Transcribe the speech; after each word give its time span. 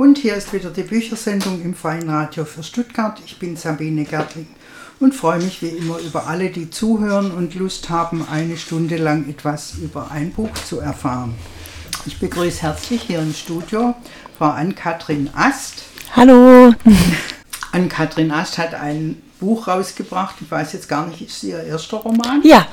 Und 0.00 0.16
hier 0.16 0.34
ist 0.34 0.54
wieder 0.54 0.70
die 0.70 0.82
Büchersendung 0.82 1.60
im 1.60 1.74
Freien 1.74 2.08
Radio 2.08 2.46
für 2.46 2.62
Stuttgart. 2.62 3.20
Ich 3.26 3.38
bin 3.38 3.58
Sabine 3.58 4.04
Gertling 4.04 4.46
und 4.98 5.14
freue 5.14 5.42
mich 5.42 5.60
wie 5.60 5.68
immer 5.68 5.98
über 5.98 6.26
alle, 6.26 6.48
die 6.48 6.70
zuhören 6.70 7.30
und 7.30 7.54
Lust 7.54 7.90
haben, 7.90 8.26
eine 8.26 8.56
Stunde 8.56 8.96
lang 8.96 9.28
etwas 9.28 9.74
über 9.74 10.10
ein 10.10 10.32
Buch 10.32 10.54
zu 10.66 10.80
erfahren. 10.80 11.34
Ich 12.06 12.18
begrüße 12.18 12.62
herzlich 12.62 13.02
hier 13.02 13.18
im 13.18 13.34
Studio 13.34 13.94
Frau 14.38 14.46
Ann-Kathrin 14.46 15.28
Ast. 15.34 15.82
Hallo! 16.16 16.72
Ann-Kathrin 17.72 18.30
Ast 18.30 18.56
hat 18.56 18.72
ein 18.72 19.20
Buch 19.38 19.68
rausgebracht. 19.68 20.36
Ich 20.40 20.50
weiß 20.50 20.72
jetzt 20.72 20.88
gar 20.88 21.08
nicht, 21.08 21.20
ist 21.20 21.36
es 21.36 21.42
ihr 21.42 21.62
erster 21.62 21.98
Roman? 21.98 22.40
Ja. 22.42 22.66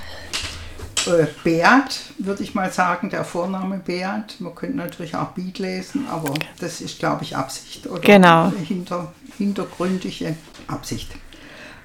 Äh, 1.07 1.27
Beat, 1.43 2.01
würde 2.17 2.43
ich 2.43 2.53
mal 2.53 2.69
sagen, 2.71 3.09
der 3.09 3.23
Vorname 3.23 3.77
Beat. 3.77 4.35
Man 4.39 4.53
könnte 4.55 4.75
natürlich 4.77 5.15
auch 5.15 5.29
Beat 5.29 5.57
lesen, 5.59 6.05
aber 6.09 6.33
das 6.59 6.81
ist, 6.81 6.99
glaube 6.99 7.23
ich, 7.23 7.35
Absicht 7.35 7.87
oder 7.87 8.01
genau. 8.01 8.51
hinter, 8.51 9.13
hintergründige 9.37 10.35
Absicht. 10.67 11.09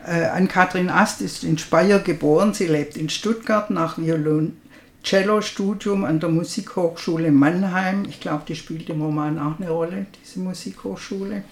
Äh, 0.06 0.26
Ann-Kathrin 0.26 0.90
Ast 0.90 1.20
ist 1.20 1.44
in 1.44 1.58
Speyer 1.58 2.00
geboren. 2.00 2.54
Sie 2.54 2.66
lebt 2.66 2.96
in 2.96 3.08
Stuttgart 3.08 3.70
nach 3.70 3.98
Violon-Cello-Studium 3.98 6.04
an 6.04 6.18
der 6.18 6.28
Musikhochschule 6.28 7.30
Mannheim. 7.30 8.04
Ich 8.08 8.18
glaube, 8.20 8.42
die 8.48 8.56
spielt 8.56 8.90
im 8.90 9.02
Roman 9.02 9.38
auch 9.38 9.60
eine 9.60 9.70
Rolle, 9.70 10.06
diese 10.20 10.40
Musikhochschule. 10.40 11.44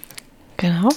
Genau 0.57 0.89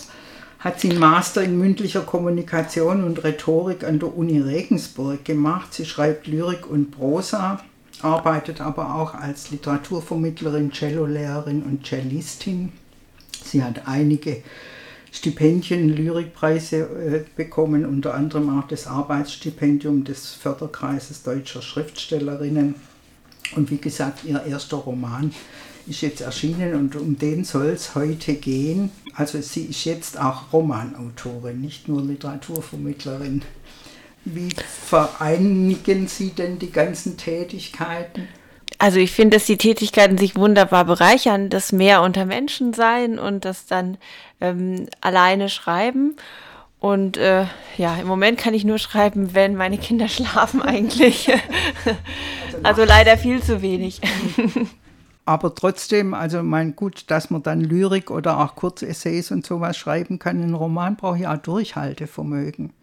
hat 0.64 0.80
sie 0.80 0.92
einen 0.92 1.00
Master 1.00 1.44
in 1.44 1.58
mündlicher 1.58 2.02
Kommunikation 2.02 3.04
und 3.04 3.22
Rhetorik 3.26 3.84
an 3.84 4.00
der 4.00 4.16
Uni 4.16 4.40
Regensburg 4.40 5.26
gemacht. 5.26 5.74
Sie 5.74 5.86
schreibt 5.86 6.26
Lyrik 6.26 6.70
und 6.70 6.92
Prosa, 6.92 7.62
arbeitet 8.02 8.62
aber 8.62 8.96
auch 8.96 9.14
als 9.14 9.52
Literaturvermittlerin, 9.52 10.72
Cellolehrerin 10.72 11.64
und 11.64 11.86
Cellistin. 11.86 12.72
Sie 13.44 13.62
hat 13.62 13.88
einige 13.88 14.42
Stipendien, 15.12 15.90
Lyrikpreise 15.90 16.78
äh, 16.78 17.26
bekommen, 17.36 17.86
unter 17.86 18.14
anderem 18.14 18.58
auch 18.58 18.68
das 18.68 18.88
Arbeitsstipendium 18.88 20.06
des 20.06 20.32
Förderkreises 20.32 21.24
deutscher 21.24 21.62
Schriftstellerinnen. 21.62 22.76
Und 23.58 23.70
wie 23.70 23.78
gesagt, 23.78 24.24
ihr 24.24 24.42
erster 24.44 24.78
Roman 24.78 25.34
ist 25.88 26.02
jetzt 26.02 26.22
erschienen 26.22 26.76
und 26.76 26.96
um 26.96 27.18
den 27.18 27.44
soll 27.44 27.68
es 27.68 27.96
heute 27.96 28.36
gehen. 28.36 28.92
Also 29.16 29.42
sie 29.42 29.66
ist 29.66 29.86
jetzt 29.86 30.20
auch 30.20 30.54
Romanautorin, 30.54 31.62
nicht 31.62 31.88
nur 31.88 32.02
Literaturvermittlerin. 32.02 33.44
Wie 34.26 34.50
vereinigen 34.88 36.08
Sie 36.08 36.30
denn 36.30 36.58
die 36.58 36.72
ganzen 36.72 37.18
Tätigkeiten? 37.18 38.28
Also 38.80 39.00
ich 39.00 39.12
finde, 39.12 39.38
dass 39.38 39.46
die 39.46 39.58
Tätigkeiten 39.58 40.18
sich 40.18 40.36
wunderbar 40.36 40.86
bereichern, 40.86 41.50
das 41.50 41.72
mehr 41.72 42.02
unter 42.02 42.26
Menschen 42.26 42.74
sein 42.74 43.20
und 43.20 43.46
das 43.46 43.66
dann 43.66 43.98
ähm, 44.42 44.88
alleine 45.02 45.50
schreiben. 45.50 46.16
Und 46.80 47.18
äh, 47.18 47.46
ja, 47.78 47.96
im 47.98 48.08
Moment 48.08 48.38
kann 48.38 48.54
ich 48.54 48.66
nur 48.66 48.78
schreiben, 48.78 49.34
wenn 49.34 49.56
meine 49.56 49.78
Kinder 49.78 50.08
schlafen 50.10 50.62
eigentlich. 50.62 51.30
also, 51.30 51.98
also 52.64 52.84
leider 52.84 53.18
viel 53.18 53.42
zu 53.42 53.62
wenig. 53.62 54.02
aber 55.26 55.56
trotzdem, 55.56 56.14
also 56.14 56.44
mein 56.44 56.76
gut, 56.76 57.06
dass 57.08 57.30
man 57.30 57.44
dann 57.44 57.62
Lyrik 57.62 58.12
oder 58.12 58.40
auch 58.40 58.56
Kurzessays 58.56 59.32
und 59.32 59.46
sowas 59.46 59.78
schreiben 59.78 60.20
kann. 60.20 60.42
Ein 60.42 60.54
Roman 60.54 60.96
braucht 60.96 61.20
ja 61.20 61.34
auch 61.34 61.38
Durchhaltevermögen. 61.38 62.74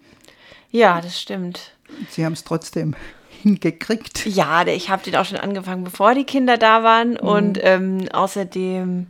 Ja, 0.70 1.00
das 1.00 1.20
stimmt. 1.20 1.72
Sie 2.08 2.24
haben 2.24 2.32
es 2.32 2.44
trotzdem 2.44 2.94
hingekriegt. 3.42 4.24
Ja, 4.26 4.66
ich 4.66 4.88
habe 4.88 5.02
den 5.02 5.16
auch 5.16 5.24
schon 5.24 5.38
angefangen, 5.38 5.84
bevor 5.84 6.14
die 6.14 6.24
Kinder 6.24 6.56
da 6.56 6.82
waren. 6.82 7.12
Mhm. 7.12 7.18
Und 7.18 7.58
ähm, 7.62 8.08
außerdem, 8.12 9.06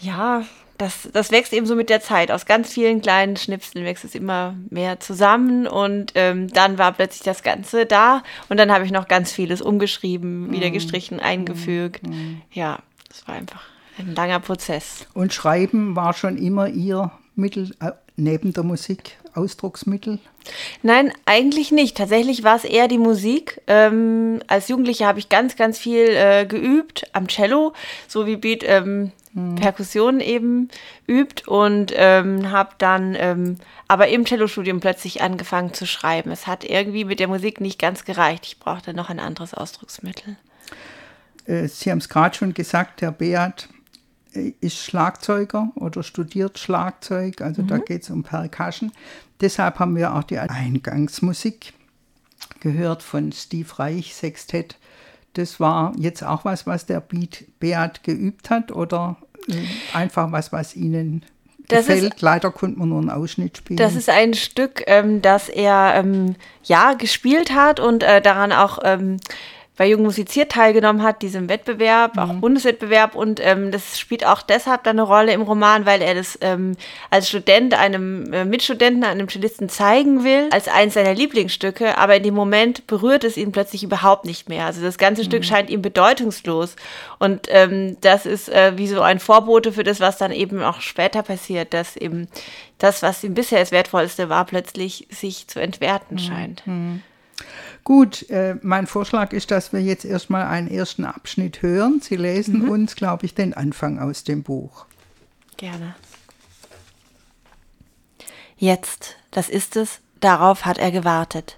ja, 0.00 0.42
das, 0.78 1.08
das 1.12 1.30
wächst 1.30 1.52
eben 1.52 1.66
so 1.66 1.74
mit 1.74 1.90
der 1.90 2.00
Zeit. 2.00 2.30
Aus 2.30 2.46
ganz 2.46 2.72
vielen 2.72 3.02
kleinen 3.02 3.36
Schnipseln 3.36 3.84
wächst 3.84 4.04
es 4.04 4.14
immer 4.14 4.54
mehr 4.70 5.00
zusammen 5.00 5.66
und 5.66 6.12
ähm, 6.14 6.48
dann 6.48 6.78
war 6.78 6.92
plötzlich 6.92 7.22
das 7.22 7.42
Ganze 7.42 7.84
da 7.84 8.22
und 8.48 8.58
dann 8.58 8.72
habe 8.72 8.84
ich 8.84 8.92
noch 8.92 9.08
ganz 9.08 9.32
vieles 9.32 9.60
umgeschrieben, 9.60 10.50
wieder 10.52 10.68
mhm. 10.68 10.72
gestrichen, 10.72 11.20
eingefügt. 11.20 12.06
Mm. 12.06 12.40
Ja, 12.52 12.78
das 13.08 13.26
war 13.26 13.34
einfach 13.34 13.62
ein 13.98 14.14
langer 14.14 14.40
Prozess. 14.40 15.06
Und 15.14 15.34
Schreiben 15.34 15.96
war 15.96 16.14
schon 16.14 16.38
immer 16.38 16.68
Ihr 16.68 17.10
Mittel 17.34 17.72
äh, 17.80 17.92
neben 18.16 18.52
der 18.52 18.64
Musik, 18.64 19.16
Ausdrucksmittel? 19.34 20.18
Nein, 20.82 21.12
eigentlich 21.24 21.70
nicht. 21.70 21.96
Tatsächlich 21.96 22.42
war 22.42 22.56
es 22.56 22.64
eher 22.64 22.88
die 22.88 22.98
Musik. 22.98 23.60
Ähm, 23.66 24.40
als 24.46 24.68
Jugendliche 24.68 25.06
habe 25.06 25.18
ich 25.18 25.28
ganz, 25.28 25.56
ganz 25.56 25.78
viel 25.78 26.08
äh, 26.08 26.46
geübt 26.46 27.08
am 27.12 27.28
Cello, 27.28 27.72
so 28.06 28.26
wie 28.26 28.36
Beat 28.36 28.64
ähm, 28.66 29.12
mhm. 29.32 29.56
Perkussion 29.56 30.20
eben 30.20 30.68
übt 31.06 31.44
und 31.46 31.92
ähm, 31.94 32.50
habe 32.50 32.70
dann 32.78 33.14
ähm, 33.18 33.56
aber 33.88 34.08
im 34.08 34.26
Cellostudium 34.26 34.80
plötzlich 34.80 35.22
angefangen 35.22 35.72
zu 35.72 35.86
schreiben. 35.86 36.30
Es 36.30 36.46
hat 36.46 36.64
irgendwie 36.64 37.04
mit 37.04 37.20
der 37.20 37.28
Musik 37.28 37.60
nicht 37.60 37.78
ganz 37.78 38.04
gereicht. 38.04 38.46
Ich 38.46 38.58
brauchte 38.58 38.94
noch 38.94 39.10
ein 39.10 39.20
anderes 39.20 39.54
Ausdrucksmittel. 39.54 40.36
Äh, 41.46 41.68
Sie 41.68 41.90
haben 41.90 41.98
es 41.98 42.08
gerade 42.08 42.36
schon 42.36 42.54
gesagt, 42.54 43.02
Herr 43.02 43.12
Beat 43.12 43.68
äh, 44.32 44.52
ist 44.60 44.78
Schlagzeuger 44.78 45.70
oder 45.74 46.02
studiert 46.02 46.58
Schlagzeug, 46.58 47.40
also 47.40 47.62
mhm. 47.62 47.68
da 47.68 47.78
geht 47.78 48.02
es 48.02 48.10
um 48.10 48.22
Percussion. 48.22 48.92
Deshalb 49.40 49.78
haben 49.78 49.96
wir 49.96 50.14
auch 50.14 50.24
die 50.24 50.38
Eingangsmusik 50.38 51.72
gehört 52.60 53.02
von 53.02 53.32
Steve 53.32 53.78
Reich 53.78 54.14
Sextett. 54.14 54.76
Das 55.38 55.60
war 55.60 55.92
jetzt 55.96 56.24
auch 56.24 56.44
was, 56.44 56.66
was 56.66 56.86
der 56.86 57.00
Beat 57.00 57.44
Beat 57.60 58.02
geübt 58.02 58.50
hat 58.50 58.72
oder 58.72 59.16
einfach 59.92 60.32
was, 60.32 60.52
was 60.52 60.74
Ihnen 60.74 61.24
das 61.68 61.86
gefällt. 61.86 62.14
Ist, 62.14 62.22
Leider 62.22 62.50
konnte 62.50 62.78
man 62.78 62.88
nur 62.88 62.98
einen 62.98 63.10
Ausschnitt 63.10 63.56
spielen. 63.58 63.76
Das 63.76 63.94
ist 63.94 64.10
ein 64.10 64.34
Stück, 64.34 64.82
ähm, 64.86 65.22
das 65.22 65.48
er 65.48 65.94
ähm, 65.96 66.34
ja 66.64 66.94
gespielt 66.94 67.50
hat 67.54 67.78
und 67.78 68.02
äh, 68.02 68.20
daran 68.20 68.52
auch 68.52 68.80
ähm, 68.82 69.18
bei 69.78 69.86
Jung 69.86 70.02
Musiziert 70.02 70.50
teilgenommen 70.50 71.04
hat, 71.04 71.22
diesem 71.22 71.48
Wettbewerb, 71.48 72.16
mhm. 72.16 72.22
auch 72.22 72.34
Bundeswettbewerb. 72.34 73.14
Und 73.14 73.40
ähm, 73.40 73.70
das 73.70 73.98
spielt 73.98 74.26
auch 74.26 74.42
deshalb 74.42 74.82
dann 74.82 74.98
eine 74.98 75.06
Rolle 75.06 75.32
im 75.32 75.42
Roman, 75.42 75.86
weil 75.86 76.02
er 76.02 76.16
das 76.16 76.36
ähm, 76.42 76.76
als 77.10 77.28
Student 77.28 77.74
einem 77.74 78.32
äh, 78.32 78.44
Mitstudenten, 78.44 79.04
einem 79.04 79.28
Cellisten 79.28 79.68
zeigen 79.68 80.24
will, 80.24 80.48
als 80.50 80.66
eines 80.66 80.94
seiner 80.94 81.14
Lieblingsstücke. 81.14 81.96
Aber 81.96 82.16
in 82.16 82.24
dem 82.24 82.34
Moment 82.34 82.88
berührt 82.88 83.22
es 83.22 83.36
ihn 83.36 83.52
plötzlich 83.52 83.84
überhaupt 83.84 84.24
nicht 84.24 84.48
mehr. 84.48 84.66
Also 84.66 84.82
das 84.82 84.98
ganze 84.98 85.22
mhm. 85.22 85.26
Stück 85.26 85.44
scheint 85.44 85.70
ihm 85.70 85.80
bedeutungslos. 85.80 86.74
Und 87.20 87.46
ähm, 87.48 87.96
das 88.00 88.26
ist 88.26 88.48
äh, 88.48 88.72
wie 88.76 88.88
so 88.88 89.00
ein 89.00 89.20
Vorbote 89.20 89.72
für 89.72 89.84
das, 89.84 90.00
was 90.00 90.18
dann 90.18 90.32
eben 90.32 90.60
auch 90.60 90.80
später 90.80 91.22
passiert, 91.22 91.72
dass 91.72 91.96
eben 91.96 92.26
das, 92.78 93.02
was 93.02 93.22
ihm 93.22 93.34
bisher 93.34 93.60
das 93.60 93.70
Wertvollste 93.70 94.28
war, 94.28 94.44
plötzlich 94.44 95.06
sich 95.10 95.46
zu 95.46 95.60
entwerten 95.60 96.16
mhm. 96.16 96.18
scheint. 96.18 96.62
Gut, 97.88 98.28
äh, 98.28 98.56
mein 98.60 98.86
Vorschlag 98.86 99.32
ist, 99.32 99.50
dass 99.50 99.72
wir 99.72 99.80
jetzt 99.80 100.04
erstmal 100.04 100.44
einen 100.44 100.68
ersten 100.68 101.06
Abschnitt 101.06 101.62
hören. 101.62 102.02
Sie 102.02 102.16
lesen 102.16 102.64
mhm. 102.64 102.68
uns, 102.68 102.96
glaube 102.96 103.24
ich, 103.24 103.34
den 103.34 103.54
Anfang 103.54 103.98
aus 103.98 104.24
dem 104.24 104.42
Buch. 104.42 104.84
Gerne. 105.56 105.94
Jetzt, 108.58 109.16
das 109.30 109.48
ist 109.48 109.74
es, 109.76 110.00
darauf 110.20 110.66
hat 110.66 110.76
er 110.76 110.90
gewartet. 110.90 111.56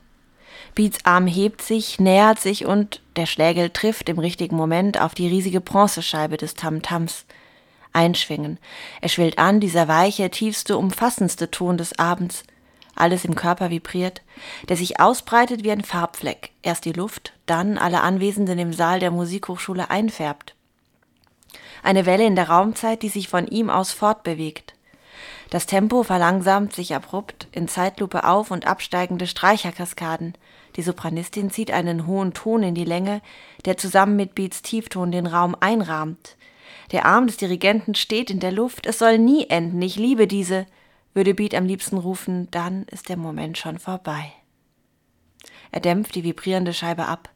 Beats 0.77 1.05
Arm 1.05 1.27
hebt 1.27 1.63
sich, 1.63 1.99
nähert 1.99 2.39
sich 2.39 2.65
und 2.65 3.03
der 3.17 3.27
Schlägel 3.27 3.71
trifft 3.71 4.09
im 4.09 4.21
richtigen 4.21 4.55
Moment 4.55 5.01
auf 5.01 5.17
die 5.17 5.27
riesige 5.27 5.61
Bronzescheibe 5.61 6.37
des 6.37 6.55
Tamtams. 6.55 7.25
Einschwingen. 7.93 8.61
Er 9.01 9.09
schwillt 9.09 9.41
an, 9.41 9.59
dieser 9.59 9.89
weiche, 9.89 10.31
tiefste, 10.31 10.79
umfassendste 10.79 11.51
Ton 11.51 11.77
des 11.77 11.99
Abends 11.99 12.45
alles 12.95 13.25
im 13.25 13.35
Körper 13.35 13.71
vibriert, 13.71 14.23
der 14.69 14.77
sich 14.77 15.01
ausbreitet 15.01 15.65
wie 15.65 15.71
ein 15.71 15.85
Farbfleck, 15.85 16.51
erst 16.63 16.85
die 16.85 16.93
Luft, 16.93 17.33
dann 17.47 17.79
alle 17.79 18.01
Anwesenden 18.01 18.59
im 18.59 18.73
Saal 18.73 19.01
der 19.01 19.11
Musikhochschule 19.11 19.91
einfärbt. 19.91 20.55
Eine 21.83 22.07
Welle 22.07 22.27
in 22.27 22.37
der 22.37 22.49
Raumzeit, 22.49 23.03
die 23.03 23.09
sich 23.09 23.29
von 23.29 23.47
ihm 23.47 23.71
aus 23.71 23.93
fortbewegt. 23.93 24.75
Das 25.51 25.67
Tempo 25.67 26.05
verlangsamt 26.05 26.73
sich 26.73 26.95
abrupt 26.95 27.49
in 27.53 27.67
Zeitlupe 27.67 28.25
auf 28.25 28.51
und 28.51 28.67
absteigende 28.67 29.27
Streicherkaskaden. 29.27 30.35
Die 30.77 30.83
Sopranistin 30.83 31.51
zieht 31.51 31.73
einen 31.73 32.07
hohen 32.07 32.33
Ton 32.35 32.63
in 32.63 32.75
die 32.75 32.85
Länge, 32.85 33.21
der 33.65 33.77
zusammen 33.77 34.15
mit 34.15 34.37
Beats 34.37 34.63
Tiefton 34.63 35.11
den 35.11 35.27
Raum 35.27 35.57
einrahmt. 35.59 36.37
Der 36.93 37.07
Arm 37.07 37.27
des 37.27 37.37
Dirigenten 37.37 37.95
steht 37.95 38.31
in 38.31 38.41
der 38.41 38.53
Luft, 38.53 38.87
es 38.87 38.99
soll 38.99 39.19
nie 39.19 39.47
enden, 39.49 39.83
ich 39.83 39.97
liebe 39.97 40.27
diese, 40.27 40.67
würde 41.15 41.35
Beat 41.35 41.55
am 41.55 41.67
liebsten 41.67 41.99
rufen, 41.99 42.51
dann 42.51 42.85
ist 42.85 43.09
der 43.09 43.17
Moment 43.17 43.59
schon 43.59 43.79
vorbei. 43.79 44.33
Er 45.73 45.81
dämpft 45.81 46.15
die 46.15 46.25
vibrierende 46.25 46.73
Scheibe 46.73 47.07
ab. 47.07 47.31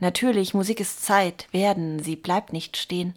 Natürlich, 0.00 0.54
Musik 0.54 0.80
ist 0.80 1.04
Zeit, 1.04 1.46
werden, 1.52 2.02
sie 2.02 2.16
bleibt 2.16 2.52
nicht 2.52 2.76
stehen. 2.76 3.14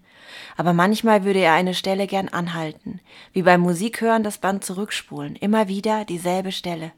Aber 0.58 0.74
manchmal 0.74 1.24
würde 1.24 1.40
er 1.40 1.54
eine 1.54 1.74
Stelle 1.74 2.08
gern 2.08 2.30
anhalten, 2.30 3.00
wie 3.32 3.44
beim 3.44 3.62
Musikhören 3.62 4.24
das 4.24 4.38
Band 4.38 4.64
zurückspulen, 4.64 5.36
immer 5.36 5.68
wieder 5.68 6.06
dieselbe 6.06 6.52
Stelle. 6.52 6.92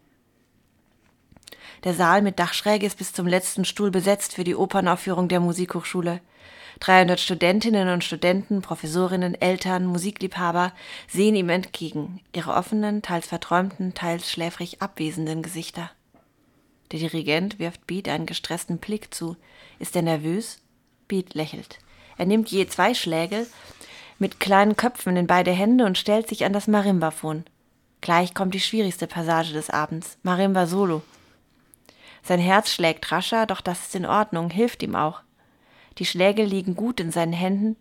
Der 1.83 1.93
Saal 1.93 2.23
mit 2.23 2.39
Dachschräge 2.39 2.85
ist 2.85 2.97
bis 2.97 3.13
zum 3.13 3.27
letzten 3.27 3.63
Stuhl 3.63 3.91
besetzt 3.91 4.33
für 4.33 4.43
die 4.43 4.55
Opernaufführung 4.55 5.27
der 5.27 5.39
Musikhochschule. 5.39 6.19
300 6.79 7.19
Studentinnen 7.19 7.89
und 7.89 8.03
Studenten, 8.03 8.61
Professorinnen, 8.61 9.39
Eltern, 9.39 9.85
Musikliebhaber 9.85 10.73
sehen 11.07 11.35
ihm 11.35 11.49
entgegen, 11.49 12.21
ihre 12.33 12.53
offenen, 12.53 13.01
teils 13.01 13.27
verträumten, 13.27 13.93
teils 13.93 14.29
schläfrig 14.29 14.81
abwesenden 14.81 15.41
Gesichter. 15.41 15.91
Der 16.91 16.99
Dirigent 16.99 17.59
wirft 17.59 17.87
Beat 17.87 18.07
einen 18.07 18.25
gestressten 18.25 18.77
Blick 18.77 19.13
zu. 19.13 19.37
Ist 19.79 19.95
er 19.95 20.01
nervös? 20.01 20.59
Beat 21.07 21.33
lächelt. 21.33 21.79
Er 22.17 22.25
nimmt 22.25 22.49
je 22.49 22.67
zwei 22.67 22.93
Schläge 22.93 23.47
mit 24.19 24.39
kleinen 24.39 24.75
Köpfen 24.77 25.17
in 25.17 25.27
beide 25.27 25.51
Hände 25.51 25.85
und 25.85 25.97
stellt 25.97 26.29
sich 26.29 26.45
an 26.45 26.53
das 26.53 26.67
Marimbaphon. 26.67 27.43
Gleich 28.01 28.33
kommt 28.33 28.53
die 28.53 28.59
schwierigste 28.59 29.07
Passage 29.07 29.53
des 29.53 29.69
Abends, 29.69 30.17
Marimba 30.23 30.67
Solo. 30.67 31.01
Sein 32.23 32.39
Herz 32.39 32.71
schlägt 32.71 33.11
rascher, 33.11 33.45
doch 33.45 33.61
das 33.61 33.87
ist 33.87 33.95
in 33.95 34.05
Ordnung, 34.05 34.49
hilft 34.49 34.83
ihm 34.83 34.95
auch. 34.95 35.21
Die 35.97 36.05
Schläge 36.05 36.43
liegen 36.43 36.75
gut 36.75 36.99
in 36.99 37.11
seinen 37.11 37.33
Händen, 37.33 37.77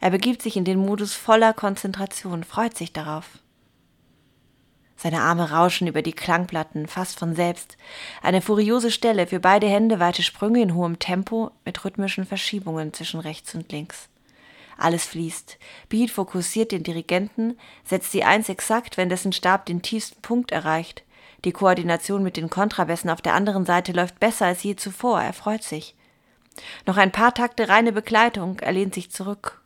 er 0.00 0.10
begibt 0.10 0.42
sich 0.42 0.56
in 0.56 0.64
den 0.64 0.78
Modus 0.78 1.14
voller 1.14 1.52
Konzentration, 1.52 2.44
freut 2.44 2.76
sich 2.76 2.92
darauf. 2.92 3.40
Seine 4.96 5.20
Arme 5.20 5.52
rauschen 5.52 5.86
über 5.86 6.02
die 6.02 6.12
Klangplatten, 6.12 6.88
fast 6.88 7.20
von 7.20 7.34
selbst. 7.34 7.76
Eine 8.20 8.42
furiose 8.42 8.90
Stelle 8.90 9.28
für 9.28 9.38
beide 9.38 9.68
Hände, 9.68 10.00
weite 10.00 10.24
Sprünge 10.24 10.60
in 10.60 10.74
hohem 10.74 10.98
Tempo 10.98 11.52
mit 11.64 11.84
rhythmischen 11.84 12.26
Verschiebungen 12.26 12.92
zwischen 12.92 13.20
rechts 13.20 13.54
und 13.54 13.70
links. 13.70 14.08
Alles 14.76 15.04
fließt. 15.06 15.58
Beat 15.88 16.10
fokussiert 16.10 16.72
den 16.72 16.82
Dirigenten, 16.82 17.58
setzt 17.84 18.12
die 18.14 18.24
Eins 18.24 18.48
exakt, 18.48 18.96
wenn 18.96 19.08
dessen 19.08 19.32
Stab 19.32 19.66
den 19.66 19.82
tiefsten 19.82 20.20
Punkt 20.22 20.50
erreicht. 20.50 21.04
Die 21.44 21.52
Koordination 21.52 22.24
mit 22.24 22.36
den 22.36 22.50
Kontrabässen 22.50 23.10
auf 23.10 23.22
der 23.22 23.34
anderen 23.34 23.66
Seite 23.66 23.92
läuft 23.92 24.18
besser 24.18 24.46
als 24.46 24.62
je 24.64 24.74
zuvor, 24.74 25.20
er 25.20 25.32
freut 25.32 25.62
sich. 25.62 25.94
Noch 26.86 26.96
ein 26.96 27.12
paar 27.12 27.34
Takte 27.34 27.68
reine 27.68 27.92
Begleitung, 27.92 28.58
er 28.60 28.72
lehnt 28.72 28.94
sich 28.94 29.10
zurück. 29.10 29.62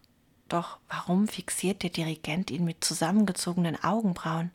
Doch 0.48 0.78
warum 0.88 1.28
fixiert 1.28 1.82
der 1.82 1.90
Dirigent 1.90 2.50
ihn 2.50 2.64
mit 2.64 2.84
zusammengezogenen 2.84 3.82
Augenbrauen? 3.82 4.50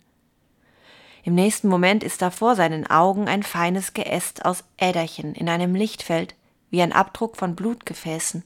Im 1.23 1.35
nächsten 1.35 1.67
Moment 1.67 2.03
ist 2.03 2.21
da 2.21 2.29
vor 2.29 2.55
seinen 2.55 2.87
Augen 2.87 3.27
ein 3.27 3.43
feines 3.43 3.93
Geäst 3.93 4.45
aus 4.45 4.63
Äderchen 4.77 5.35
in 5.35 5.49
einem 5.49 5.75
Lichtfeld, 5.75 6.35
wie 6.69 6.81
ein 6.81 6.93
Abdruck 6.93 7.35
von 7.35 7.55
Blutgefäßen. 7.55 8.43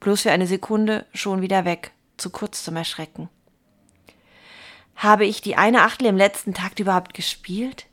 Bloß 0.00 0.22
für 0.22 0.30
eine 0.30 0.46
Sekunde 0.46 1.06
schon 1.12 1.42
wieder 1.42 1.64
weg, 1.64 1.92
zu 2.16 2.30
kurz 2.30 2.64
zum 2.64 2.76
Erschrecken. 2.76 3.28
Habe 4.94 5.26
ich 5.26 5.42
die 5.42 5.56
eine 5.56 5.82
Achtel 5.82 6.06
im 6.06 6.16
letzten 6.16 6.54
Takt 6.54 6.80
überhaupt 6.80 7.12
gespielt? 7.12 7.86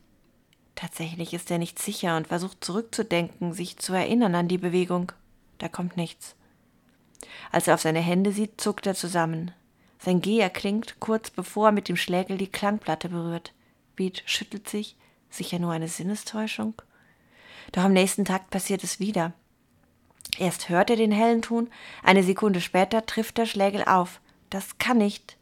Tatsächlich 0.75 1.33
ist 1.33 1.51
er 1.51 1.57
nicht 1.57 1.79
sicher 1.79 2.15
und 2.15 2.27
versucht 2.27 2.63
zurückzudenken, 2.63 3.53
sich 3.53 3.77
zu 3.77 3.93
erinnern 3.93 4.35
an 4.35 4.47
die 4.47 4.57
Bewegung. 4.57 5.11
Da 5.57 5.67
kommt 5.67 5.97
nichts. 5.97 6.35
Als 7.51 7.67
er 7.67 7.75
auf 7.75 7.81
seine 7.81 8.01
Hände 8.01 8.31
sieht, 8.31 8.59
zuckt 8.59 8.85
er 8.85 8.95
zusammen. 8.95 9.51
Sein 9.99 10.21
Geh 10.21 10.39
erklingt, 10.39 10.99
kurz 10.99 11.29
bevor 11.29 11.67
er 11.67 11.71
mit 11.71 11.87
dem 11.87 11.95
Schlägel 11.95 12.37
die 12.37 12.51
Klangplatte 12.51 13.09
berührt. 13.09 13.53
Beat 13.95 14.23
schüttelt 14.25 14.67
sich, 14.67 14.97
sicher 15.29 15.59
nur 15.59 15.71
eine 15.71 15.87
Sinnestäuschung. 15.87 16.73
Doch 17.71 17.83
am 17.83 17.93
nächsten 17.93 18.25
Tag 18.25 18.49
passiert 18.49 18.83
es 18.83 18.99
wieder. 18.99 19.33
Erst 20.37 20.69
hört 20.69 20.89
er 20.89 20.95
den 20.95 21.11
hellen 21.11 21.41
Ton, 21.41 21.69
eine 22.01 22.23
Sekunde 22.23 22.59
später 22.59 23.05
trifft 23.05 23.37
der 23.37 23.45
Schlägel 23.45 23.83
auf. 23.83 24.19
Das 24.49 24.77
kann 24.77 24.97
nicht. 24.97 25.37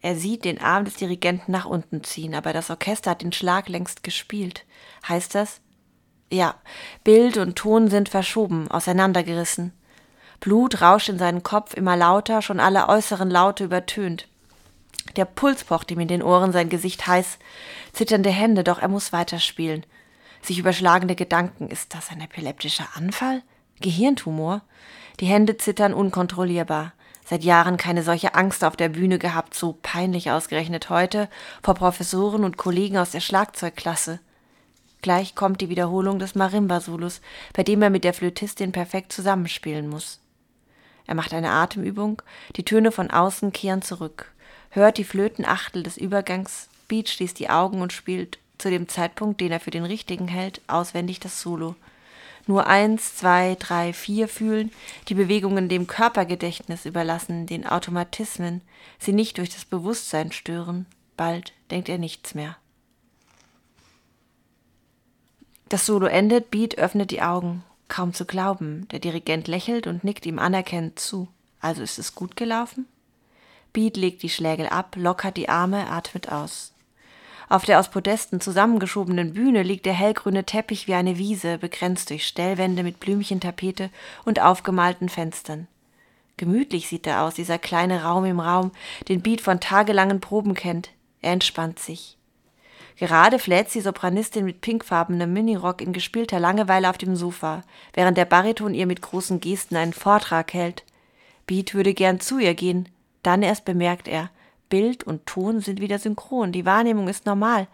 Er 0.00 0.16
sieht 0.16 0.44
den 0.44 0.60
Arm 0.60 0.84
des 0.84 0.94
Dirigenten 0.94 1.50
nach 1.50 1.66
unten 1.66 2.04
ziehen, 2.04 2.34
aber 2.34 2.52
das 2.52 2.70
Orchester 2.70 3.10
hat 3.10 3.22
den 3.22 3.32
Schlag 3.32 3.68
längst 3.68 4.02
gespielt. 4.02 4.64
Heißt 5.08 5.34
das? 5.34 5.60
Ja, 6.30 6.54
Bild 7.04 7.38
und 7.38 7.56
Ton 7.56 7.88
sind 7.88 8.08
verschoben, 8.08 8.70
auseinandergerissen. 8.70 9.72
Blut 10.40 10.82
rauscht 10.82 11.08
in 11.08 11.18
seinen 11.18 11.42
Kopf 11.42 11.74
immer 11.74 11.96
lauter, 11.96 12.42
schon 12.42 12.60
alle 12.60 12.88
äußeren 12.88 13.30
Laute 13.30 13.64
übertönt. 13.64 14.28
Der 15.16 15.24
Puls 15.24 15.64
pocht 15.64 15.90
ihm 15.90 16.00
in 16.00 16.08
den 16.08 16.22
Ohren, 16.22 16.52
sein 16.52 16.68
Gesicht 16.68 17.06
heiß, 17.06 17.38
zitternde 17.92 18.30
Hände, 18.30 18.62
doch 18.62 18.78
er 18.78 18.88
muss 18.88 19.12
weiterspielen. 19.12 19.84
Sich 20.42 20.58
überschlagende 20.58 21.16
Gedanken, 21.16 21.68
ist 21.68 21.94
das 21.94 22.10
ein 22.10 22.20
epileptischer 22.20 22.86
Anfall? 22.94 23.42
Gehirntumor? 23.80 24.62
Die 25.20 25.26
Hände 25.26 25.56
zittern 25.56 25.94
unkontrollierbar. 25.94 26.92
Seit 27.24 27.42
Jahren 27.42 27.76
keine 27.76 28.02
solche 28.02 28.34
Angst 28.34 28.64
auf 28.64 28.76
der 28.76 28.88
Bühne 28.88 29.18
gehabt, 29.18 29.54
so 29.54 29.78
peinlich 29.82 30.30
ausgerechnet 30.30 30.88
heute, 30.88 31.28
vor 31.62 31.74
Professoren 31.74 32.44
und 32.44 32.56
Kollegen 32.56 32.96
aus 32.96 33.10
der 33.10 33.20
Schlagzeugklasse. 33.20 34.20
Gleich 35.02 35.34
kommt 35.34 35.60
die 35.60 35.68
Wiederholung 35.68 36.18
des 36.18 36.34
Marimba-Solos, 36.34 37.20
bei 37.52 37.62
dem 37.62 37.82
er 37.82 37.90
mit 37.90 38.04
der 38.04 38.14
Flötistin 38.14 38.72
perfekt 38.72 39.12
zusammenspielen 39.12 39.88
muss. 39.88 40.20
Er 41.06 41.14
macht 41.14 41.32
eine 41.32 41.50
Atemübung, 41.50 42.20
die 42.56 42.64
Töne 42.64 42.92
von 42.92 43.10
außen 43.10 43.52
kehren 43.52 43.82
zurück 43.82 44.32
hört 44.70 44.98
die 44.98 45.04
Flötenachtel 45.04 45.82
des 45.82 45.96
Übergangs, 45.96 46.68
Beat 46.88 47.08
schließt 47.08 47.38
die 47.38 47.50
Augen 47.50 47.80
und 47.80 47.92
spielt 47.92 48.38
zu 48.56 48.70
dem 48.70 48.88
Zeitpunkt, 48.88 49.40
den 49.40 49.52
er 49.52 49.60
für 49.60 49.70
den 49.70 49.84
richtigen 49.84 50.28
hält, 50.28 50.60
auswendig 50.66 51.20
das 51.20 51.40
Solo. 51.40 51.74
Nur 52.46 52.66
eins, 52.66 53.14
zwei, 53.14 53.56
drei, 53.58 53.92
vier 53.92 54.26
fühlen, 54.26 54.72
die 55.08 55.14
Bewegungen 55.14 55.68
dem 55.68 55.86
Körpergedächtnis 55.86 56.86
überlassen, 56.86 57.46
den 57.46 57.66
Automatismen, 57.66 58.62
sie 58.98 59.12
nicht 59.12 59.36
durch 59.36 59.50
das 59.50 59.66
Bewusstsein 59.66 60.32
stören. 60.32 60.86
Bald 61.16 61.52
denkt 61.70 61.88
er 61.90 61.98
nichts 61.98 62.34
mehr. 62.34 62.56
Das 65.68 65.84
Solo 65.84 66.06
endet, 66.06 66.50
Beat 66.50 66.78
öffnet 66.78 67.10
die 67.10 67.22
Augen. 67.22 67.62
Kaum 67.88 68.14
zu 68.14 68.24
glauben. 68.24 68.86
Der 68.90 68.98
Dirigent 68.98 69.48
lächelt 69.48 69.86
und 69.86 70.04
nickt 70.04 70.26
ihm 70.26 70.38
anerkennend 70.38 70.98
zu. 70.98 71.28
Also 71.60 71.82
ist 71.82 71.98
es 71.98 72.14
gut 72.14 72.36
gelaufen? 72.36 72.86
Beat 73.72 73.96
legt 73.96 74.22
die 74.22 74.28
Schlägel 74.28 74.66
ab, 74.66 74.96
lockert 74.96 75.36
die 75.36 75.48
Arme, 75.48 75.90
atmet 75.90 76.30
aus. 76.30 76.72
Auf 77.48 77.64
der 77.64 77.80
aus 77.80 77.90
Podesten 77.90 78.40
zusammengeschobenen 78.40 79.32
Bühne 79.32 79.62
liegt 79.62 79.86
der 79.86 79.94
hellgrüne 79.94 80.44
Teppich 80.44 80.86
wie 80.86 80.94
eine 80.94 81.16
Wiese, 81.16 81.58
begrenzt 81.58 82.10
durch 82.10 82.26
Stellwände 82.26 82.82
mit 82.82 83.00
Blümchentapete 83.00 83.90
und 84.24 84.40
aufgemalten 84.40 85.08
Fenstern. 85.08 85.66
Gemütlich 86.36 86.88
sieht 86.88 87.06
er 87.06 87.22
aus, 87.22 87.34
dieser 87.34 87.58
kleine 87.58 88.02
Raum 88.02 88.26
im 88.26 88.38
Raum, 88.38 88.72
den 89.08 89.22
Beat 89.22 89.40
von 89.40 89.60
tagelangen 89.60 90.20
Proben 90.20 90.54
kennt. 90.54 90.90
Er 91.22 91.32
entspannt 91.32 91.78
sich. 91.78 92.17
Gerade 92.98 93.38
fläht 93.38 93.72
die 93.72 93.80
Sopranistin 93.80 94.44
mit 94.44 94.60
pinkfarbenem 94.60 95.32
Minirock 95.32 95.80
in 95.80 95.92
gespielter 95.92 96.40
Langeweile 96.40 96.90
auf 96.90 96.98
dem 96.98 97.14
Sofa, 97.14 97.62
während 97.94 98.18
der 98.18 98.24
Bariton 98.24 98.74
ihr 98.74 98.86
mit 98.86 99.02
großen 99.02 99.40
Gesten 99.40 99.76
einen 99.76 99.92
Vortrag 99.92 100.52
hält. 100.52 100.84
Beat 101.46 101.74
würde 101.74 101.94
gern 101.94 102.18
zu 102.18 102.38
ihr 102.38 102.54
gehen, 102.54 102.88
dann 103.22 103.42
erst 103.42 103.64
bemerkt 103.64 104.08
er, 104.08 104.30
Bild 104.68 105.04
und 105.04 105.26
Ton 105.26 105.60
sind 105.60 105.80
wieder 105.80 105.98
synchron, 105.98 106.50
die 106.50 106.66
Wahrnehmung 106.66 107.06
ist 107.06 107.24
normal. 107.24 107.68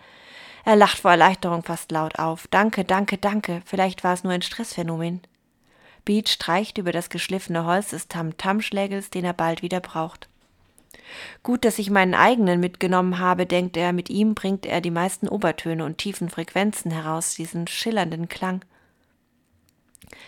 Er 0.67 0.77
lacht 0.77 0.99
vor 0.99 1.11
Erleichterung 1.11 1.63
fast 1.63 1.91
laut 1.91 2.19
auf. 2.19 2.47
Danke, 2.49 2.85
danke, 2.85 3.19
danke. 3.19 3.63
Vielleicht 3.65 4.05
war 4.05 4.15
es 4.15 4.25
nur 4.25 4.33
ein 4.33 4.43
Stressphänomen. 4.43 5.23
Beat 6.05 6.29
streicht 6.29 6.77
über 6.79 6.93
das 6.93 7.09
geschliffene 7.09 7.65
Holz 7.65 7.91
des 7.91 8.09
Tam-Tam-Schlägels, 8.09 9.11
den 9.11 9.25
er 9.25 9.33
bald 9.33 9.63
wieder 9.63 9.81
braucht. 9.81 10.29
Gut, 11.43 11.65
dass 11.65 11.79
ich 11.79 11.91
meinen 11.91 12.15
eigenen 12.15 12.61
mitgenommen 12.61 13.19
habe, 13.19 13.47
denkt 13.47 13.77
er, 13.77 13.93
mit 13.93 14.11
ihm 14.11 14.35
bringt 14.35 14.67
er 14.67 14.81
die 14.81 14.91
meisten 14.91 15.29
Obertöne 15.29 15.85
und 15.85 15.99
tiefen 15.99 16.29
Frequenzen 16.29 16.91
heraus, 16.91 17.35
diesen 17.35 17.67
schillernden 17.67 18.29
Klang 18.29 18.65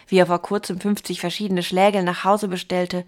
wie 0.08 0.18
er 0.18 0.26
vor 0.26 0.40
kurzem 0.40 0.80
50 0.80 1.20
verschiedene 1.20 1.62
Schlägel 1.62 2.02
nach 2.02 2.24
Hause 2.24 2.48
bestellte 2.48 3.04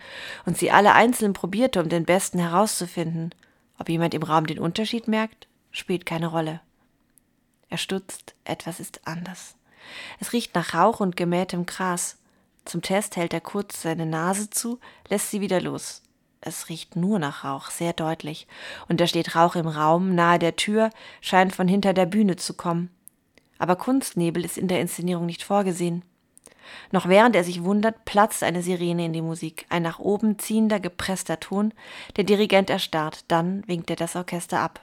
und 0.47 0.59
sie 0.59 0.71
alle 0.71 0.93
einzeln 0.93 1.33
probierte, 1.33 1.81
um 1.83 1.89
den 1.89 2.05
besten 2.05 2.39
herauszufinden. 2.39 3.35
Ob 3.79 3.89
jemand 3.89 4.15
im 4.15 4.23
Raum 4.23 4.47
den 4.47 4.59
Unterschied 4.59 5.09
merkt, 5.09 5.47
spielt 5.71 6.07
keine 6.07 6.29
Rolle. 6.29 6.61
Er 7.71 7.79
stutzt, 7.79 8.35
etwas 8.45 8.81
ist 8.81 9.07
anders. 9.07 9.55
Es 10.21 10.33
riecht 10.33 10.55
nach 10.55 10.75
Rauch 10.75 11.01
und 11.01 11.17
gemähtem 11.17 11.67
Gras. 11.67 12.17
Zum 12.65 12.83
Test 12.83 13.17
hält 13.17 13.33
er 13.33 13.41
kurz 13.41 13.83
seine 13.83 14.07
Nase 14.07 14.51
zu, 14.51 14.81
lässt 15.09 15.31
sie 15.31 15.41
wieder 15.41 15.61
los. 15.61 16.03
Es 16.41 16.69
riecht 16.69 16.97
nur 16.97 17.19
nach 17.19 17.45
Rauch, 17.45 17.71
sehr 17.71 17.93
deutlich, 17.93 18.47
und 18.89 19.01
da 19.01 19.07
steht 19.07 19.35
Rauch 19.35 19.57
im 19.57 19.67
Raum, 19.67 20.15
nahe 20.15 20.39
der 20.39 20.57
Tür, 20.57 20.91
scheint 21.21 21.55
von 21.55 21.69
hinter 21.69 21.93
der 21.93 22.07
Bühne 22.07 22.37
zu 22.37 22.55
kommen. 22.55 22.91
Aber 23.59 23.77
Kunstnebel 23.77 24.45
ist 24.45 24.57
in 24.57 24.69
der 24.69 24.81
Inszenierung 24.81 25.27
nicht 25.27 25.43
vorgesehen. 25.43 26.05
Noch 26.93 27.09
während 27.09 27.35
er 27.35 27.45
sich 27.45 27.65
wundert, 27.65 28.05
platzt 28.05 28.43
eine 28.43 28.63
Sirene 28.63 29.07
in 29.07 29.13
die 29.13 29.23
Musik, 29.23 29.67
ein 29.69 29.83
nach 29.83 29.99
oben 29.99 30.39
ziehender, 30.39 30.81
gepresster 30.81 31.41
Ton. 31.41 31.73
Der 32.17 32.25
Dirigent 32.25 32.71
erstarrt, 32.71 33.25
dann 33.29 33.67
winkt 33.67 33.91
er 33.91 33.97
das 33.97 34.17
Orchester 34.17 34.61
ab. 34.61 34.81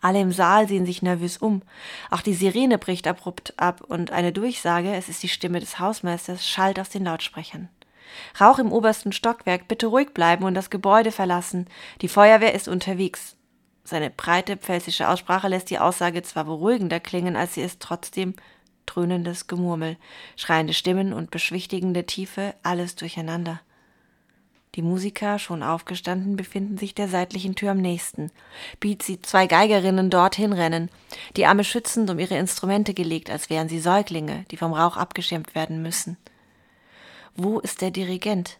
Alle 0.00 0.20
im 0.20 0.32
Saal 0.32 0.68
sehen 0.68 0.86
sich 0.86 1.02
nervös 1.02 1.38
um. 1.38 1.62
Auch 2.10 2.20
die 2.20 2.34
Sirene 2.34 2.78
bricht 2.78 3.06
abrupt 3.08 3.54
ab 3.56 3.80
und 3.88 4.10
eine 4.10 4.32
Durchsage, 4.32 4.94
es 4.94 5.08
ist 5.08 5.22
die 5.22 5.28
Stimme 5.28 5.60
des 5.60 5.78
Hausmeisters, 5.78 6.46
schallt 6.46 6.78
aus 6.78 6.90
den 6.90 7.04
Lautsprechern. 7.04 7.68
Rauch 8.40 8.58
im 8.58 8.72
obersten 8.72 9.12
Stockwerk, 9.12 9.68
bitte 9.68 9.86
ruhig 9.86 10.14
bleiben 10.14 10.44
und 10.44 10.54
das 10.54 10.70
Gebäude 10.70 11.12
verlassen. 11.12 11.66
Die 12.00 12.08
Feuerwehr 12.08 12.54
ist 12.54 12.68
unterwegs. 12.68 13.36
Seine 13.84 14.10
breite 14.10 14.56
pfälzische 14.56 15.08
Aussprache 15.08 15.48
lässt 15.48 15.70
die 15.70 15.78
Aussage 15.78 16.22
zwar 16.22 16.44
beruhigender 16.44 17.00
klingen, 17.00 17.36
als 17.36 17.54
sie 17.54 17.62
ist 17.62 17.80
trotzdem 17.80 18.34
dröhnendes 18.86 19.46
Gemurmel, 19.46 19.96
schreiende 20.36 20.74
Stimmen 20.74 21.12
und 21.12 21.30
beschwichtigende 21.30 22.04
Tiefe, 22.04 22.54
alles 22.62 22.96
durcheinander. 22.96 23.60
Die 24.76 24.82
Musiker, 24.82 25.38
schon 25.38 25.62
aufgestanden, 25.62 26.36
befinden 26.36 26.76
sich 26.76 26.94
der 26.94 27.08
seitlichen 27.08 27.54
Tür 27.54 27.70
am 27.70 27.78
nächsten. 27.78 28.30
Beat 28.78 29.02
sieht 29.02 29.24
zwei 29.24 29.46
Geigerinnen 29.46 30.10
dorthin 30.10 30.52
rennen, 30.52 30.90
die 31.36 31.46
Arme 31.46 31.64
schützend 31.64 32.10
um 32.10 32.18
ihre 32.18 32.36
Instrumente 32.36 32.92
gelegt, 32.92 33.30
als 33.30 33.48
wären 33.48 33.70
sie 33.70 33.80
Säuglinge, 33.80 34.44
die 34.50 34.58
vom 34.58 34.74
Rauch 34.74 34.98
abgeschirmt 34.98 35.54
werden 35.54 35.80
müssen. 35.80 36.18
Wo 37.38 37.58
ist 37.58 37.82
der 37.82 37.90
Dirigent? 37.90 38.58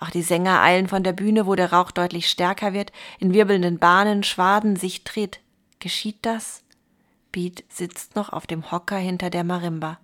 Auch 0.00 0.08
die 0.08 0.22
Sänger 0.22 0.62
eilen 0.62 0.88
von 0.88 1.02
der 1.02 1.12
Bühne, 1.12 1.46
wo 1.46 1.54
der 1.56 1.72
Rauch 1.72 1.90
deutlich 1.90 2.30
stärker 2.30 2.72
wird, 2.72 2.90
in 3.18 3.34
wirbelnden 3.34 3.78
Bahnen, 3.78 4.22
Schwaden 4.22 4.76
sich 4.76 5.04
dreht. 5.04 5.40
Geschieht 5.78 6.16
das? 6.22 6.62
Beat 7.32 7.64
sitzt 7.68 8.16
noch 8.16 8.30
auf 8.30 8.46
dem 8.46 8.70
Hocker 8.70 8.96
hinter 8.96 9.28
der 9.28 9.44
Marimba. 9.44 9.98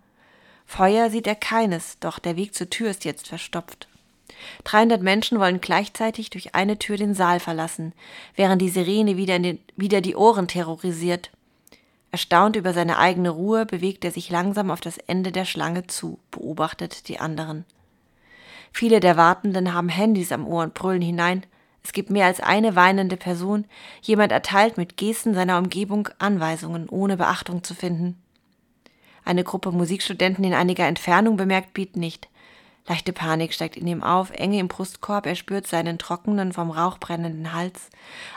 Feuer 0.67 1.09
sieht 1.09 1.27
er 1.27 1.35
keines, 1.35 1.99
doch 1.99 2.19
der 2.19 2.37
Weg 2.37 2.55
zur 2.55 2.69
Tür 2.69 2.91
ist 2.91 3.07
jetzt 3.07 3.29
verstopft. 3.29 3.89
300 4.65 5.01
Menschen 5.01 5.39
wollen 5.39 5.63
gleichzeitig 5.63 6.29
durch 6.29 6.55
eine 6.55 6.79
Tür 6.79 6.99
den 6.99 7.15
Saal 7.15 7.41
verlassen, 7.41 7.95
während 8.37 8.61
die 8.61 8.69
Sirene 8.69 9.17
wieder, 9.17 9.39
den, 9.39 9.61
wieder 9.77 10.03
die 10.03 10.17
Ohren 10.17 10.49
terrorisiert. 10.49 11.31
Erstaunt 12.11 12.57
über 12.57 12.75
seine 12.75 12.99
eigene 12.99 13.31
Ruhe 13.31 13.65
bewegt 13.65 14.05
er 14.05 14.11
sich 14.11 14.29
langsam 14.29 14.71
auf 14.71 14.83
das 14.83 14.99
Ende 14.99 15.33
der 15.33 15.47
Schlange 15.47 15.87
zu, 15.87 16.19
beobachtet 16.31 17.09
die 17.09 17.19
anderen. 17.19 17.65
Viele 18.77 18.99
der 18.99 19.17
Wartenden 19.17 19.73
haben 19.73 19.89
Handys 19.89 20.33
am 20.33 20.49
Ohr 20.49 20.65
und 20.65 20.75
brüllen 20.75 21.01
hinein. 21.01 21.47
Es 21.85 21.93
gibt 21.93 22.11
mehr 22.11 22.27
als 22.27 22.41
eine 22.41 22.75
weinende 22.75 23.17
Person. 23.17 23.67
Jemand 24.03 24.33
erteilt 24.33 24.79
mit 24.79 24.97
Gesten 24.97 25.33
seiner 25.33 25.59
Umgebung 25.59 26.09
Anweisungen, 26.19 26.89
ohne 26.89 27.17
Beachtung 27.17 27.63
zu 27.63 27.73
finden. 27.73 28.21
Eine 29.25 29.45
Gruppe 29.45 29.71
Musikstudenten 29.71 30.43
in 30.43 30.55
einiger 30.55 30.89
Entfernung 30.89 31.37
bemerkt 31.37 31.73
Beat 31.73 31.95
nicht. 31.95 32.29
Leichte 32.89 33.13
Panik 33.13 33.55
steigt 33.55 33.77
in 33.77 33.87
ihm 33.87 34.03
auf, 34.03 34.33
Enge 34.33 34.59
im 34.59 34.67
Brustkorb, 34.67 35.27
er 35.27 35.37
spürt 35.37 35.69
seinen 35.69 35.97
trockenen, 35.97 36.53
vom 36.53 36.73
Rauch 36.73 36.99
brennenden 36.99 37.53
Hals. 37.53 37.91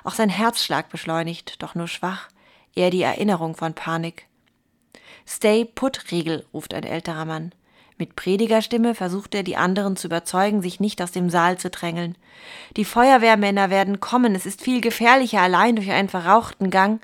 Auch 0.03 0.13
sein 0.13 0.29
Herzschlag 0.29 0.89
beschleunigt, 0.89 1.63
doch 1.63 1.73
nur 1.73 1.87
schwach, 1.87 2.29
eher 2.75 2.91
die 2.91 3.01
Erinnerung 3.01 3.55
von 3.55 3.73
Panik. 3.73 4.27
Stay 5.25 5.65
put, 5.65 6.11
Riegel, 6.11 6.45
ruft 6.53 6.75
ein 6.75 6.83
älterer 6.83 7.25
Mann. 7.25 7.53
Mit 7.97 8.15
Predigerstimme 8.15 8.93
versucht 8.93 9.33
er, 9.33 9.41
die 9.43 9.57
anderen 9.57 9.95
zu 9.95 10.07
überzeugen, 10.07 10.61
sich 10.61 10.79
nicht 10.79 11.01
aus 11.01 11.11
dem 11.11 11.29
Saal 11.29 11.57
zu 11.57 11.69
drängeln. 11.69 12.15
Die 12.75 12.85
Feuerwehrmänner 12.85 13.69
werden 13.71 13.99
kommen, 13.99 14.35
es 14.35 14.45
ist 14.45 14.61
viel 14.61 14.81
gefährlicher 14.81 15.41
allein 15.41 15.75
durch 15.75 15.89
einen 15.89 16.09
verrauchten 16.09 16.69
Gang. 16.69 17.01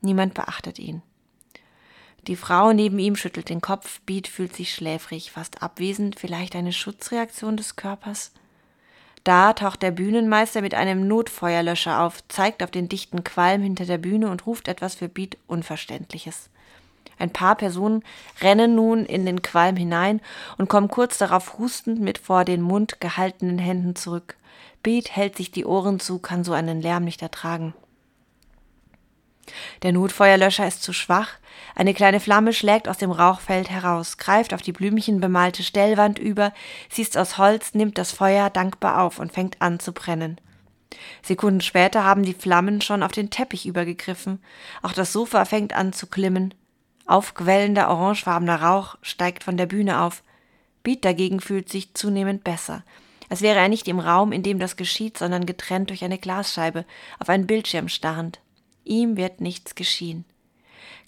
Niemand 0.00 0.34
beachtet 0.34 0.78
ihn. 0.80 1.02
Die 2.26 2.34
Frau 2.34 2.72
neben 2.72 2.98
ihm 2.98 3.14
schüttelt 3.14 3.48
den 3.48 3.60
Kopf, 3.60 4.00
Beat 4.00 4.26
fühlt 4.26 4.54
sich 4.54 4.74
schläfrig, 4.74 5.30
fast 5.30 5.62
abwesend, 5.62 6.18
vielleicht 6.18 6.56
eine 6.56 6.72
Schutzreaktion 6.72 7.56
des 7.56 7.76
Körpers. 7.76 8.32
Da 9.22 9.52
taucht 9.52 9.82
der 9.82 9.92
Bühnenmeister 9.92 10.60
mit 10.60 10.74
einem 10.74 11.06
Notfeuerlöscher 11.06 12.00
auf, 12.00 12.26
zeigt 12.26 12.64
auf 12.64 12.72
den 12.72 12.88
dichten 12.88 13.22
Qualm 13.22 13.62
hinter 13.62 13.84
der 13.84 13.98
Bühne 13.98 14.28
und 14.30 14.46
ruft 14.46 14.66
etwas 14.66 14.96
für 14.96 15.08
Beat 15.08 15.36
Unverständliches. 15.46 16.50
Ein 17.18 17.32
paar 17.32 17.54
Personen 17.54 18.02
rennen 18.40 18.74
nun 18.74 19.06
in 19.06 19.24
den 19.24 19.42
Qualm 19.42 19.76
hinein 19.76 20.20
und 20.58 20.68
kommen 20.68 20.88
kurz 20.88 21.18
darauf 21.18 21.58
hustend 21.58 22.00
mit 22.00 22.18
vor 22.18 22.44
den 22.44 22.60
Mund 22.60 23.00
gehaltenen 23.00 23.58
Händen 23.58 23.96
zurück. 23.96 24.36
Beat 24.82 25.16
hält 25.16 25.36
sich 25.36 25.50
die 25.50 25.64
Ohren 25.64 25.98
zu, 25.98 26.18
kann 26.18 26.44
so 26.44 26.52
einen 26.52 26.80
Lärm 26.80 27.04
nicht 27.04 27.22
ertragen. 27.22 27.74
Der 29.82 29.92
Notfeuerlöscher 29.92 30.66
ist 30.66 30.82
zu 30.82 30.92
schwach. 30.92 31.30
Eine 31.74 31.94
kleine 31.94 32.20
Flamme 32.20 32.52
schlägt 32.52 32.88
aus 32.88 32.98
dem 32.98 33.10
Rauchfeld 33.10 33.70
heraus, 33.70 34.16
greift 34.18 34.52
auf 34.52 34.62
die 34.62 34.72
blümchenbemalte 34.72 35.62
Stellwand 35.62 36.18
über, 36.18 36.52
sie 36.90 37.02
ist 37.02 37.16
aus 37.16 37.38
Holz, 37.38 37.74
nimmt 37.74 37.98
das 37.98 38.12
Feuer 38.12 38.50
dankbar 38.50 39.02
auf 39.02 39.18
und 39.18 39.32
fängt 39.32 39.62
an 39.62 39.78
zu 39.78 39.92
brennen. 39.92 40.40
Sekunden 41.22 41.60
später 41.60 42.04
haben 42.04 42.22
die 42.22 42.34
Flammen 42.34 42.80
schon 42.80 43.02
auf 43.02 43.12
den 43.12 43.30
Teppich 43.30 43.66
übergegriffen. 43.66 44.42
Auch 44.82 44.92
das 44.92 45.12
Sofa 45.12 45.44
fängt 45.44 45.74
an 45.74 45.92
zu 45.92 46.06
klimmen. 46.06 46.54
Aufquellender 47.06 47.88
orangefarbener 47.88 48.60
Rauch 48.60 48.96
steigt 49.00 49.44
von 49.44 49.56
der 49.56 49.66
Bühne 49.66 50.02
auf. 50.02 50.22
Beat 50.82 51.04
dagegen 51.04 51.40
fühlt 51.40 51.68
sich 51.68 51.94
zunehmend 51.94 52.44
besser. 52.44 52.82
Als 53.28 53.42
wäre 53.42 53.58
er 53.58 53.68
nicht 53.68 53.88
im 53.88 53.98
Raum, 53.98 54.32
in 54.32 54.42
dem 54.42 54.58
das 54.58 54.76
geschieht, 54.76 55.18
sondern 55.18 55.46
getrennt 55.46 55.90
durch 55.90 56.04
eine 56.04 56.18
Glasscheibe, 56.18 56.84
auf 57.18 57.28
einen 57.28 57.46
Bildschirm 57.46 57.88
starrend. 57.88 58.40
Ihm 58.84 59.16
wird 59.16 59.40
nichts 59.40 59.74
geschehen. 59.74 60.24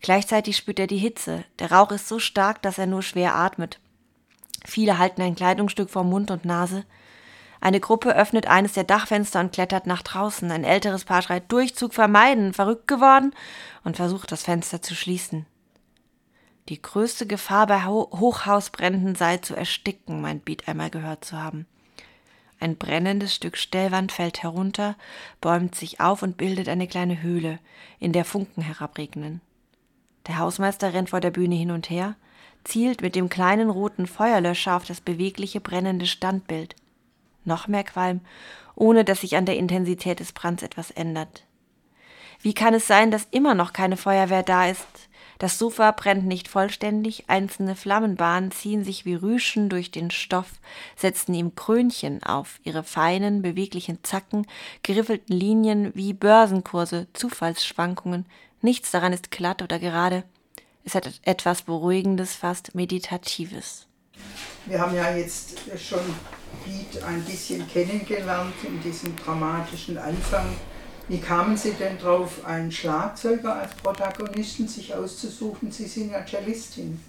Gleichzeitig 0.01 0.57
spürt 0.57 0.79
er 0.79 0.87
die 0.87 0.99
Hitze. 0.99 1.45
Der 1.59 1.73
Rauch 1.73 1.91
ist 1.93 2.09
so 2.09 2.19
stark, 2.19 2.63
dass 2.63 2.79
er 2.79 2.87
nur 2.87 3.03
schwer 3.03 3.35
atmet. 3.35 3.79
Viele 4.65 4.99
halten 4.99 5.23
ein 5.23 5.37
Kleidungsstück 5.37 5.91
vor 5.91 6.05
Mund 6.05 6.31
und 6.31 6.45
Nase. 6.45 6.85
Eine 7.61 7.81
Gruppe 7.81 8.15
öffnet 8.15 8.47
eines 8.47 8.73
der 8.73 8.85
Dachfenster 8.85 9.41
und 9.41 9.53
klettert 9.53 9.87
nach 9.87 10.03
draußen. 10.03 10.51
Ein 10.51 10.65
älteres 10.65 11.05
Paar 11.05 11.23
schreit 11.23 11.51
Durchzug 11.51 11.95
vermeiden, 11.95 12.53
verrückt 12.53 12.87
geworden 12.87 13.35
und 13.83 13.97
versucht 13.97 14.31
das 14.31 14.45
Fenster 14.45 14.83
zu 14.83 14.95
schließen. 14.95 15.47
Die 16.69 16.83
größte 16.83 17.27
Gefahr 17.27 17.67
bei 17.67 17.87
Ho 17.87 18.11
Hochhausbränden 18.13 19.15
sei 19.15 19.39
zu 19.39 19.55
ersticken, 19.55 20.21
meint 20.21 20.45
Beat 20.45 20.69
einmal 20.69 20.91
gehört 20.91 21.25
zu 21.25 21.41
haben. 21.41 21.67
Ein 22.61 22.77
brennendes 22.77 23.35
Stück 23.35 23.57
Stellwand 23.57 24.13
fällt 24.13 24.43
herunter, 24.43 24.97
bäumt 25.41 25.75
sich 25.75 26.01
auf 26.01 26.23
und 26.23 26.37
bildet 26.37 26.69
eine 26.69 26.87
kleine 26.87 27.23
Höhle, 27.23 27.59
in 28.01 28.13
der 28.13 28.25
Funken 28.25 28.63
herabregnen. 28.63 29.41
Der 30.27 30.39
Hausmeister 30.39 30.93
rennt 30.93 31.11
vor 31.11 31.21
der 31.21 31.31
Bühne 31.31 31.55
hin 31.55 31.71
und 31.71 31.89
her, 31.89 32.17
zielt 32.65 33.01
mit 33.01 33.15
dem 33.15 33.31
kleinen 33.31 33.71
roten 33.71 34.07
Feuerlöscher 34.07 34.77
auf 34.77 34.85
das 34.85 35.01
bewegliche 35.01 35.61
brennende 35.61 36.07
Standbild. 36.07 36.77
Noch 37.45 37.67
mehr 37.67 37.85
Qualm, 37.85 38.21
ohne 38.75 39.05
dass 39.05 39.23
sich 39.23 39.37
an 39.37 39.47
der 39.47 39.57
Intensität 39.57 40.21
des 40.21 40.33
Brands 40.33 40.63
etwas 40.63 40.91
ändert. 40.91 41.45
Wie 42.43 42.53
kann 42.53 42.75
es 42.75 42.87
sein, 42.87 43.11
dass 43.11 43.27
immer 43.31 43.55
noch 43.55 43.73
keine 43.73 43.97
Feuerwehr 43.97 44.43
da 44.43 44.67
ist? 44.67 45.08
Das 45.39 45.57
Sofa 45.57 45.93
brennt 45.93 46.27
nicht 46.27 46.49
vollständig, 46.49 47.25
einzelne 47.29 47.77
Flammenbahnen 47.77 48.51
ziehen 48.51 48.83
sich 48.83 49.05
wie 49.05 49.15
Rüschen 49.15 49.69
durch 49.69 49.93
den 49.93 50.11
Stoff, 50.11 50.51
setzen 50.97 51.33
ihm 51.33 51.55
Krönchen 51.55 52.23
auf, 52.25 52.59
ihre 52.65 52.83
feinen, 52.83 53.41
beweglichen 53.41 54.03
Zacken, 54.03 54.47
geriffelten 54.83 55.37
Linien 55.37 55.93
wie 55.95 56.13
Börsenkurse, 56.13 57.07
Zufallsschwankungen, 57.13 58.27
nichts 58.63 58.91
daran 58.91 59.13
ist 59.13 59.31
glatt 59.31 59.63
oder 59.63 59.79
gerade. 59.79 60.25
Es 60.85 60.97
hat 60.97 61.21
etwas 61.23 61.63
Beruhigendes, 61.63 62.35
fast 62.35 62.75
Meditatives. 62.75 63.87
Wir 64.67 64.81
haben 64.81 64.97
ja 64.97 65.15
jetzt 65.15 65.61
schon 65.79 66.01
Beat 66.65 67.03
ein 67.05 67.23
bisschen 67.25 67.67
kennengelernt 67.69 68.55
in 68.65 68.81
diesem 68.83 69.15
dramatischen 69.17 69.99
Anfang 69.99 70.57
wie 71.09 71.19
kamen 71.19 71.57
Sie 71.57 71.73
denn 71.73 71.99
drauf, 71.99 72.45
einen 72.45 72.71
Schlagzeuger 72.71 73.57
als 73.57 73.75
Protagonisten 73.75 74.69
sich 74.69 74.95
auszusuchen? 74.95 75.71
Sie 75.71 75.87
sind 75.87 76.13
ja 76.13 76.25
Cellistin. 76.25 77.01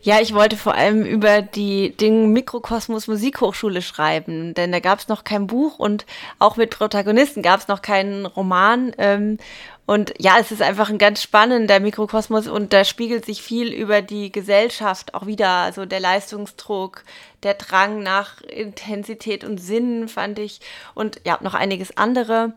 Ja, 0.00 0.20
ich 0.20 0.34
wollte 0.34 0.56
vor 0.56 0.74
allem 0.74 1.04
über 1.04 1.42
die 1.42 1.94
Ding 1.96 2.32
Mikrokosmos 2.32 3.06
Musikhochschule 3.06 3.82
schreiben, 3.82 4.54
denn 4.54 4.72
da 4.72 4.80
gab 4.80 4.98
es 4.98 5.08
noch 5.08 5.24
kein 5.24 5.46
Buch 5.46 5.78
und 5.78 6.06
auch 6.38 6.56
mit 6.56 6.70
Protagonisten 6.70 7.42
gab 7.42 7.60
es 7.60 7.68
noch 7.68 7.82
keinen 7.82 8.26
Roman. 8.26 8.92
Ähm, 8.98 9.38
und 9.86 10.14
ja, 10.18 10.38
es 10.40 10.50
ist 10.50 10.62
einfach 10.62 10.90
ein 10.90 10.98
ganz 10.98 11.22
spannender 11.22 11.78
Mikrokosmos 11.78 12.48
und 12.48 12.72
da 12.72 12.84
spiegelt 12.84 13.24
sich 13.24 13.40
viel 13.40 13.72
über 13.72 14.02
die 14.02 14.32
Gesellschaft 14.32 15.14
auch 15.14 15.26
wieder. 15.26 15.48
Also 15.48 15.86
der 15.86 16.00
Leistungsdruck, 16.00 17.04
der 17.44 17.54
Drang 17.54 18.02
nach 18.02 18.40
Intensität 18.40 19.44
und 19.44 19.58
Sinn 19.58 20.08
fand 20.08 20.40
ich. 20.40 20.60
Und 20.94 21.20
ja, 21.24 21.38
noch 21.40 21.54
einiges 21.54 21.96
andere. 21.96 22.54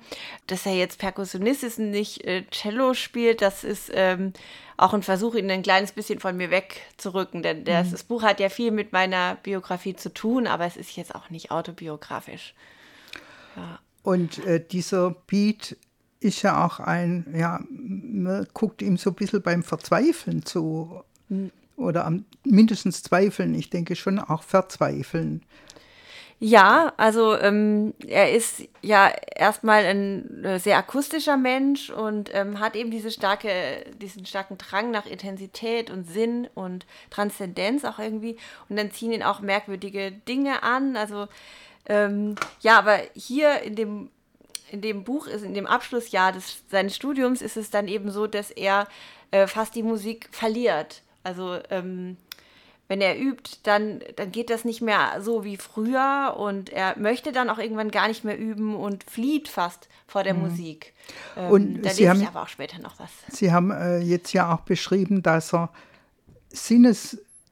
Dass 0.48 0.66
er 0.66 0.74
jetzt 0.74 0.98
Perkussionist 0.98 1.64
ist 1.64 1.78
und 1.78 1.92
nicht 1.92 2.26
äh, 2.26 2.46
Cello 2.50 2.96
spielt, 2.96 3.44
das 3.44 3.64
ist 3.64 3.92
ähm, 3.94 4.34
auch 4.78 4.96
ein 4.96 5.04
Versuch, 5.04 5.36
ihn 5.36 5.52
ein 5.52 5.62
kleines 5.62 5.92
bisschen 5.92 6.20
von 6.20 6.36
mir 6.36 6.50
wegzurücken. 6.50 7.44
Denn 7.44 7.64
das, 7.64 7.88
mhm. 7.88 7.92
das 7.92 8.04
Buch 8.06 8.24
hat 8.24 8.40
ja 8.40 8.50
viel 8.50 8.72
mit 8.72 8.92
meiner 8.92 9.36
Biografie 9.44 9.96
zu 9.96 10.12
tun, 10.12 10.48
aber 10.48 10.66
es 10.66 10.78
ist 10.78 10.96
jetzt 10.96 11.14
auch 11.14 11.30
nicht 11.30 11.52
autobiografisch. 11.52 12.56
Ja. 13.56 13.80
Und 14.02 14.44
äh, 14.48 14.66
dieser 14.66 15.12
Beat 15.28 15.78
ist 16.20 16.42
ja 16.42 16.66
auch 16.66 16.80
ein, 16.80 17.26
ja, 17.36 17.60
man 17.70 18.48
guckt 18.54 18.82
ihm 18.82 18.98
so 18.98 19.12
ein 19.12 19.16
bisschen 19.16 19.42
beim 19.42 19.64
Verzweifeln 19.64 20.46
zu. 20.46 21.02
Mhm. 21.30 21.52
Oder 21.78 22.06
am, 22.06 22.26
mindestens 22.44 23.04
Zweifeln, 23.04 23.56
ich 23.56 23.70
denke 23.70 23.96
schon 23.96 24.20
auch 24.20 24.44
Verzweifeln. 24.44 25.44
Ja, 26.42 26.94
also 26.96 27.38
ähm, 27.38 27.94
er 28.08 28.32
ist 28.32 28.64
ja 28.82 29.12
erstmal 29.36 29.84
ein 29.84 30.44
äh, 30.46 30.60
sehr 30.60 30.78
akustischer 30.78 31.36
Mensch 31.36 31.90
und 31.90 32.34
ähm, 32.34 32.62
hat 32.62 32.78
eben 32.78 32.92
diese 32.92 33.12
starke, 33.12 33.86
diesen 34.02 34.26
starken 34.26 34.58
Drang 34.58 34.90
nach 34.90 35.06
Intensität 35.06 35.90
und 35.90 36.10
Sinn 36.10 36.48
und 36.54 36.86
Transzendenz 37.10 37.84
auch 37.84 38.00
irgendwie. 38.00 38.38
Und 38.70 38.78
dann 38.78 38.92
ziehen 38.92 39.12
ihn 39.12 39.24
auch 39.24 39.42
merkwürdige 39.42 40.14
Dinge 40.14 40.64
an. 40.64 40.96
Also 40.96 41.28
ähm, 41.88 42.36
ja, 42.62 42.78
aber 42.78 43.00
hier 43.16 43.62
in 43.62 43.76
dem 43.76 44.10
in 44.72 44.82
dem 44.82 45.04
Buch 45.04 45.28
ist, 45.28 45.44
in 45.44 45.54
dem 45.54 45.68
Abschlussjahr 45.68 46.32
des, 46.32 46.64
seines 46.70 46.96
Studiums, 46.96 47.42
ist 47.42 47.58
es 47.58 47.70
dann 47.70 47.88
eben 47.88 48.12
so, 48.12 48.28
dass 48.28 48.52
er 48.52 48.88
äh, 49.32 49.48
fast 49.48 49.76
die 49.76 49.84
Musik 49.84 50.30
verliert. 50.32 51.02
Also 51.24 51.60
ähm, 51.70 52.18
wenn 52.88 53.02
er 53.02 53.20
übt, 53.20 53.58
dann, 53.64 54.02
dann 54.16 54.32
geht 54.32 54.50
das 54.50 54.66
nicht 54.66 54.82
mehr 54.82 55.22
so 55.22 55.44
wie 55.44 55.58
früher 55.58 56.36
und 56.38 56.72
er 56.72 56.98
möchte 56.98 57.32
dann 57.32 57.50
auch 57.50 57.60
irgendwann 57.60 57.92
gar 57.92 58.08
nicht 58.08 58.24
mehr 58.24 58.38
üben 58.38 58.76
und 58.76 59.04
flieht 59.04 59.48
fast 59.48 59.88
vor 60.08 60.24
der 60.24 60.34
mhm. 60.34 60.42
Musik. 60.42 60.94
Ähm, 61.38 61.52
und 61.52 61.82
da 61.84 61.92
Sie 61.92 62.10
haben, 62.10 62.26
aber 62.26 62.42
auch 62.42 62.48
später 62.48 62.80
noch 62.80 63.00
was. 63.00 63.12
Sie 63.28 63.52
haben 63.52 63.70
äh, 63.70 64.00
jetzt 64.00 64.34
ja 64.34 64.54
auch 64.54 64.62
beschrieben, 64.62 65.22
dass 65.22 65.54
er 65.54 65.70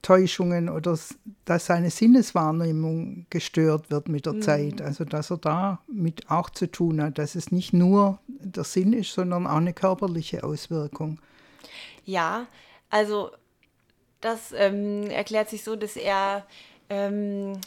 Sinnestäuschungen 0.08 0.70
oder 0.70 0.98
dass 1.46 1.66
seine 1.66 1.90
Sinneswahrnehmung 1.90 3.26
gestört 3.30 3.90
wird 3.92 4.08
mit 4.08 4.26
der 4.26 4.34
mhm. 4.34 4.42
Zeit. 4.42 4.82
Also 4.82 5.06
dass 5.06 5.32
er 5.32 5.38
da 5.38 5.80
mit 5.88 6.30
auch 6.30 6.50
zu 6.50 6.70
tun 6.72 7.02
hat, 7.02 7.18
dass 7.18 7.36
es 7.36 7.52
nicht 7.52 7.74
nur 7.74 8.20
der 8.28 8.64
Sinn 8.64 8.94
ist, 8.94 9.14
sondern 9.14 9.48
auch 9.48 9.58
eine 9.58 9.74
körperliche 9.74 10.44
Auswirkung. 10.44 11.20
Ja, 12.06 12.48
also 12.90 13.32
das 14.22 14.54
ähm, 14.56 15.10
erklärt 15.10 15.50
sich 15.50 15.64
so, 15.64 15.76
dass 15.76 15.96
er, 15.96 16.46
ähm, 16.90 17.60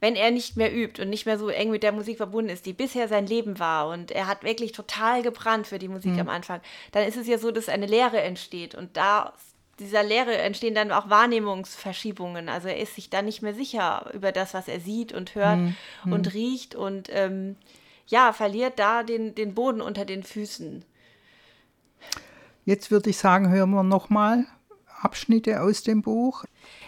wenn 0.00 0.16
er 0.16 0.30
nicht 0.30 0.56
mehr 0.56 0.74
übt 0.74 1.02
und 1.02 1.08
nicht 1.08 1.26
mehr 1.26 1.38
so 1.38 1.48
eng 1.48 1.70
mit 1.70 1.82
der 1.82 1.92
Musik 1.92 2.18
verbunden 2.18 2.50
ist, 2.50 2.66
die 2.66 2.72
bisher 2.72 3.08
sein 3.08 3.26
Leben 3.26 3.58
war 3.58 3.88
und 3.88 4.10
er 4.10 4.26
hat 4.26 4.44
wirklich 4.44 4.72
total 4.72 5.22
gebrannt 5.22 5.66
für 5.66 5.78
die 5.78 5.88
Musik 5.88 6.12
mhm. 6.12 6.20
am 6.20 6.28
Anfang, 6.28 6.60
dann 6.92 7.06
ist 7.06 7.16
es 7.16 7.26
ja 7.26 7.38
so, 7.38 7.50
dass 7.50 7.68
eine 7.68 7.86
Lehre 7.86 8.20
entsteht 8.20 8.74
und 8.74 8.96
da 8.96 9.32
dieser 9.80 10.02
Lehre 10.02 10.36
entstehen 10.36 10.74
dann 10.74 10.92
auch 10.92 11.10
Wahrnehmungsverschiebungen. 11.10 12.48
Also 12.48 12.68
er 12.68 12.78
ist 12.78 12.94
sich 12.94 13.10
dann 13.10 13.24
nicht 13.24 13.42
mehr 13.42 13.54
sicher 13.54 14.10
über 14.12 14.30
das, 14.30 14.54
was 14.54 14.68
er 14.68 14.80
sieht 14.80 15.12
und 15.12 15.34
hört 15.34 15.58
mhm. 15.58 16.12
und 16.12 16.34
riecht 16.34 16.74
und 16.74 17.08
ähm, 17.10 17.56
ja, 18.06 18.32
verliert 18.32 18.78
da 18.78 19.02
den, 19.02 19.34
den 19.34 19.54
Boden 19.54 19.80
unter 19.80 20.04
den 20.04 20.22
Füßen. 20.22 20.84
Jetzt 22.64 22.90
würde 22.90 23.10
ich 23.10 23.18
sagen, 23.18 23.50
hören 23.50 23.70
wir 23.70 23.82
nochmal 23.82 24.46
Abschnitte 25.00 25.62
aus 25.62 25.82
dem 25.82 26.02
Buch? 26.02 26.44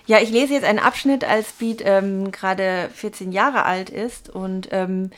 Ja, 0.07 0.19
ich 0.21 0.31
lese 0.31 0.55
jetzt 0.55 0.65
einen 0.65 0.79
Abschnitt, 0.79 1.25
als 1.25 1.53
Beat 1.53 1.83
ähm, 1.85 2.31
gerade 2.31 2.91
14 2.93 3.33
Jahre 3.33 3.65
alt 3.65 3.89
ist 3.89 4.29
und 4.29 4.69
ähm, 4.73 5.11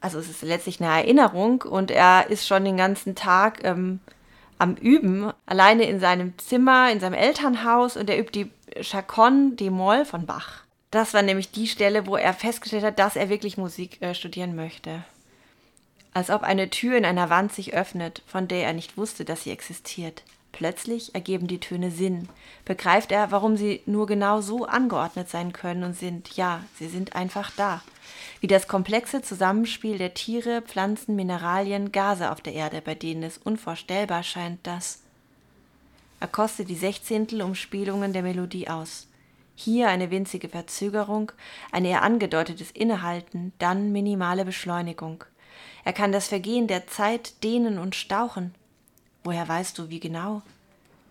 also 0.00 0.18
es 0.18 0.28
ist 0.28 0.42
letztlich 0.42 0.80
eine 0.80 0.92
Erinnerung 0.92 1.62
und 1.62 1.90
er 1.90 2.28
ist 2.28 2.46
schon 2.46 2.64
den 2.64 2.76
ganzen 2.76 3.14
Tag 3.14 3.64
ähm, 3.64 4.00
am 4.62 4.76
Üben, 4.76 5.32
alleine 5.44 5.84
in 5.84 5.98
seinem 5.98 6.38
Zimmer, 6.38 6.90
in 6.92 7.00
seinem 7.00 7.14
Elternhaus 7.14 7.96
und 7.96 8.08
er 8.08 8.18
übt 8.18 8.32
die 8.32 8.50
Chaconne 8.80 9.56
de 9.56 9.70
Moll 9.70 10.04
von 10.04 10.24
Bach. 10.24 10.62
Das 10.92 11.14
war 11.14 11.22
nämlich 11.22 11.50
die 11.50 11.66
Stelle, 11.66 12.06
wo 12.06 12.16
er 12.16 12.32
festgestellt 12.32 12.84
hat, 12.84 12.98
dass 12.98 13.16
er 13.16 13.28
wirklich 13.28 13.58
Musik 13.58 14.00
äh, 14.00 14.14
studieren 14.14 14.54
möchte. 14.54 15.02
Als 16.14 16.30
ob 16.30 16.42
eine 16.42 16.70
Tür 16.70 16.96
in 16.96 17.04
einer 17.04 17.28
Wand 17.28 17.52
sich 17.52 17.74
öffnet, 17.74 18.22
von 18.26 18.46
der 18.46 18.66
er 18.66 18.72
nicht 18.72 18.96
wusste, 18.96 19.24
dass 19.24 19.42
sie 19.42 19.50
existiert. 19.50 20.22
Plötzlich 20.52 21.14
ergeben 21.14 21.46
die 21.46 21.60
Töne 21.60 21.90
Sinn. 21.90 22.28
Begreift 22.66 23.10
er, 23.10 23.30
warum 23.30 23.56
sie 23.56 23.82
nur 23.86 24.06
genau 24.06 24.42
so 24.42 24.66
angeordnet 24.66 25.28
sein 25.30 25.52
können 25.52 25.82
und 25.82 25.96
sind, 25.96 26.36
ja, 26.36 26.62
sie 26.78 26.88
sind 26.88 27.16
einfach 27.16 27.50
da. 27.56 27.82
Wie 28.40 28.46
das 28.46 28.68
komplexe 28.68 29.22
Zusammenspiel 29.22 29.96
der 29.96 30.12
Tiere, 30.14 30.60
Pflanzen, 30.62 31.16
Mineralien, 31.16 31.90
Gase 31.90 32.30
auf 32.30 32.42
der 32.42 32.52
Erde, 32.52 32.82
bei 32.82 32.94
denen 32.94 33.22
es 33.22 33.38
unvorstellbar 33.38 34.22
scheint, 34.22 34.66
dass. 34.66 35.00
Er 36.20 36.28
kostet 36.28 36.68
die 36.68 36.76
Sechzehntelumspielungen 36.76 38.12
der 38.12 38.22
Melodie 38.22 38.68
aus. 38.68 39.08
Hier 39.54 39.88
eine 39.88 40.10
winzige 40.10 40.48
Verzögerung, 40.48 41.32
ein 41.72 41.84
eher 41.84 42.02
angedeutetes 42.02 42.70
Innehalten, 42.70 43.52
dann 43.58 43.90
minimale 43.90 44.44
Beschleunigung. 44.44 45.24
Er 45.84 45.92
kann 45.92 46.12
das 46.12 46.28
Vergehen 46.28 46.68
der 46.68 46.86
Zeit 46.86 47.42
dehnen 47.42 47.78
und 47.78 47.94
stauchen, 47.94 48.54
Woher 49.24 49.46
weißt 49.46 49.78
du, 49.78 49.88
wie 49.88 50.00
genau? 50.00 50.42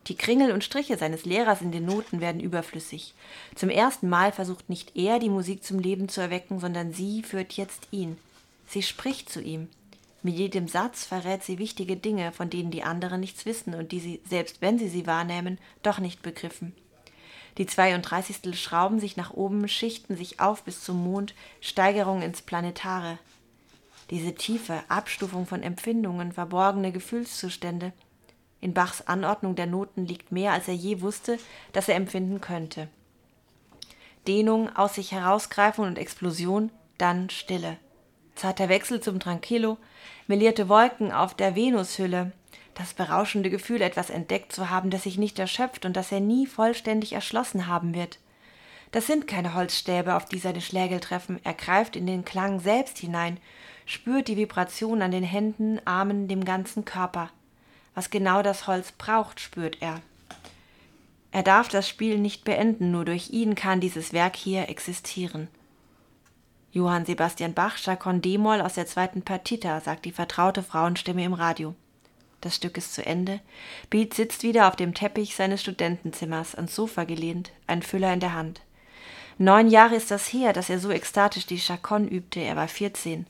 Die 0.07 0.15
Kringel 0.15 0.51
und 0.51 0.63
Striche 0.63 0.97
seines 0.97 1.25
Lehrers 1.25 1.61
in 1.61 1.71
den 1.71 1.85
Noten 1.85 2.21
werden 2.21 2.41
überflüssig. 2.41 3.13
Zum 3.55 3.69
ersten 3.69 4.09
Mal 4.09 4.31
versucht 4.31 4.69
nicht 4.69 4.97
er, 4.97 5.19
die 5.19 5.29
Musik 5.29 5.63
zum 5.63 5.79
Leben 5.79 6.09
zu 6.09 6.21
erwecken, 6.21 6.59
sondern 6.59 6.91
sie 6.91 7.21
führt 7.21 7.53
jetzt 7.53 7.87
ihn. 7.91 8.17
Sie 8.67 8.81
spricht 8.81 9.29
zu 9.29 9.41
ihm. 9.41 9.69
Mit 10.23 10.35
jedem 10.35 10.67
Satz 10.67 11.05
verrät 11.05 11.43
sie 11.43 11.59
wichtige 11.59 11.95
Dinge, 11.95 12.31
von 12.31 12.49
denen 12.49 12.71
die 12.71 12.83
anderen 12.83 13.21
nichts 13.21 13.45
wissen 13.45 13.73
und 13.73 13.91
die 13.91 13.99
sie, 13.99 14.21
selbst 14.27 14.61
wenn 14.61 14.77
sie 14.77 14.89
sie 14.89 15.07
wahrnehmen, 15.07 15.57
doch 15.83 15.99
nicht 15.99 16.21
begriffen. 16.21 16.73
Die 17.57 17.65
32. 17.65 18.59
schrauben 18.59 18.99
sich 18.99 19.17
nach 19.17 19.31
oben, 19.33 19.67
schichten 19.67 20.15
sich 20.15 20.39
auf 20.39 20.63
bis 20.63 20.83
zum 20.83 21.03
Mond, 21.03 21.35
Steigerung 21.59 22.21
ins 22.21 22.41
Planetare 22.41 23.19
diese 24.11 24.35
tiefe 24.35 24.83
Abstufung 24.89 25.47
von 25.47 25.63
Empfindungen, 25.63 26.33
verborgene 26.33 26.91
Gefühlszustände. 26.91 27.93
In 28.59 28.73
Bachs 28.73 29.01
Anordnung 29.01 29.55
der 29.55 29.65
Noten 29.65 30.05
liegt 30.05 30.31
mehr, 30.31 30.51
als 30.51 30.67
er 30.67 30.75
je 30.75 31.01
wusste, 31.01 31.39
dass 31.73 31.89
er 31.89 31.95
empfinden 31.95 32.41
könnte. 32.41 32.89
Dehnung, 34.27 34.69
aus 34.75 34.95
sich 34.95 35.13
herausgreifen 35.13 35.85
und 35.85 35.97
Explosion, 35.97 36.69
dann 36.97 37.29
Stille. 37.29 37.77
Zarter 38.35 38.69
Wechsel 38.69 39.01
zum 39.01 39.19
Tranquillo, 39.19 39.77
melierte 40.27 40.69
Wolken 40.69 41.11
auf 41.11 41.33
der 41.33 41.55
Venushülle, 41.55 42.33
das 42.75 42.93
berauschende 42.93 43.49
Gefühl, 43.49 43.81
etwas 43.81 44.09
entdeckt 44.09 44.53
zu 44.53 44.69
haben, 44.69 44.89
das 44.89 45.03
sich 45.03 45.17
nicht 45.17 45.39
erschöpft 45.39 45.85
und 45.85 45.95
das 45.95 46.11
er 46.11 46.19
nie 46.19 46.45
vollständig 46.45 47.13
erschlossen 47.13 47.67
haben 47.67 47.95
wird. 47.95 48.19
Das 48.91 49.07
sind 49.07 49.25
keine 49.25 49.53
Holzstäbe, 49.53 50.15
auf 50.15 50.25
die 50.25 50.39
seine 50.39 50.61
Schlägel 50.61 50.99
treffen, 50.99 51.39
er 51.43 51.53
greift 51.53 51.95
in 51.95 52.05
den 52.05 52.25
Klang 52.25 52.59
selbst 52.59 52.97
hinein 52.97 53.37
spürt 53.91 54.29
die 54.29 54.37
Vibration 54.37 55.01
an 55.01 55.11
den 55.11 55.23
Händen, 55.23 55.79
Armen, 55.85 56.29
dem 56.29 56.45
ganzen 56.45 56.85
Körper. 56.85 57.29
Was 57.93 58.09
genau 58.09 58.41
das 58.41 58.65
Holz 58.65 58.93
braucht, 58.93 59.41
spürt 59.41 59.81
er. 59.81 60.01
Er 61.33 61.43
darf 61.43 61.67
das 61.67 61.89
Spiel 61.89 62.17
nicht 62.17 62.45
beenden, 62.45 62.91
nur 62.91 63.03
durch 63.03 63.31
ihn 63.31 63.53
kann 63.53 63.81
dieses 63.81 64.13
Werk 64.13 64.37
hier 64.37 64.69
existieren. 64.69 65.49
Johann 66.71 67.05
Sebastian 67.05 67.53
Bach, 67.53 67.75
Chacon 67.75 68.21
D-Moll 68.21 68.61
aus 68.61 68.75
der 68.75 68.85
zweiten 68.85 69.23
Partita, 69.23 69.81
sagt 69.81 70.05
die 70.05 70.13
vertraute 70.13 70.63
Frauenstimme 70.63 71.25
im 71.25 71.33
Radio. 71.33 71.75
Das 72.39 72.55
Stück 72.55 72.77
ist 72.77 72.93
zu 72.93 73.05
Ende. 73.05 73.41
Beat 73.89 74.13
sitzt 74.13 74.43
wieder 74.43 74.69
auf 74.69 74.77
dem 74.77 74.93
Teppich 74.93 75.35
seines 75.35 75.61
Studentenzimmers, 75.61 76.55
ans 76.55 76.73
Sofa 76.73 77.03
gelehnt, 77.03 77.51
ein 77.67 77.81
Füller 77.81 78.13
in 78.13 78.21
der 78.21 78.33
Hand. 78.33 78.61
Neun 79.37 79.69
Jahre 79.69 79.95
ist 79.95 80.11
das 80.11 80.31
her, 80.31 80.53
dass 80.53 80.69
er 80.69 80.79
so 80.79 80.91
ekstatisch 80.91 81.45
die 81.45 81.59
Chacon 81.59 82.07
übte, 82.07 82.39
er 82.39 82.55
war 82.55 82.69
vierzehn. 82.69 83.27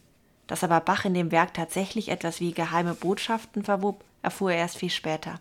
Dass 0.52 0.66
aber 0.66 0.82
Bach 0.82 1.06
in 1.06 1.14
dem 1.14 1.32
Werk 1.32 1.54
tatsächlich 1.54 2.10
etwas 2.10 2.42
wie 2.42 2.52
geheime 2.52 2.94
Botschaften 2.94 3.64
verwob, 3.64 4.04
erfuhr 4.22 4.52
er 4.52 4.58
erst 4.58 4.76
viel 4.76 4.90
später. 4.90 5.40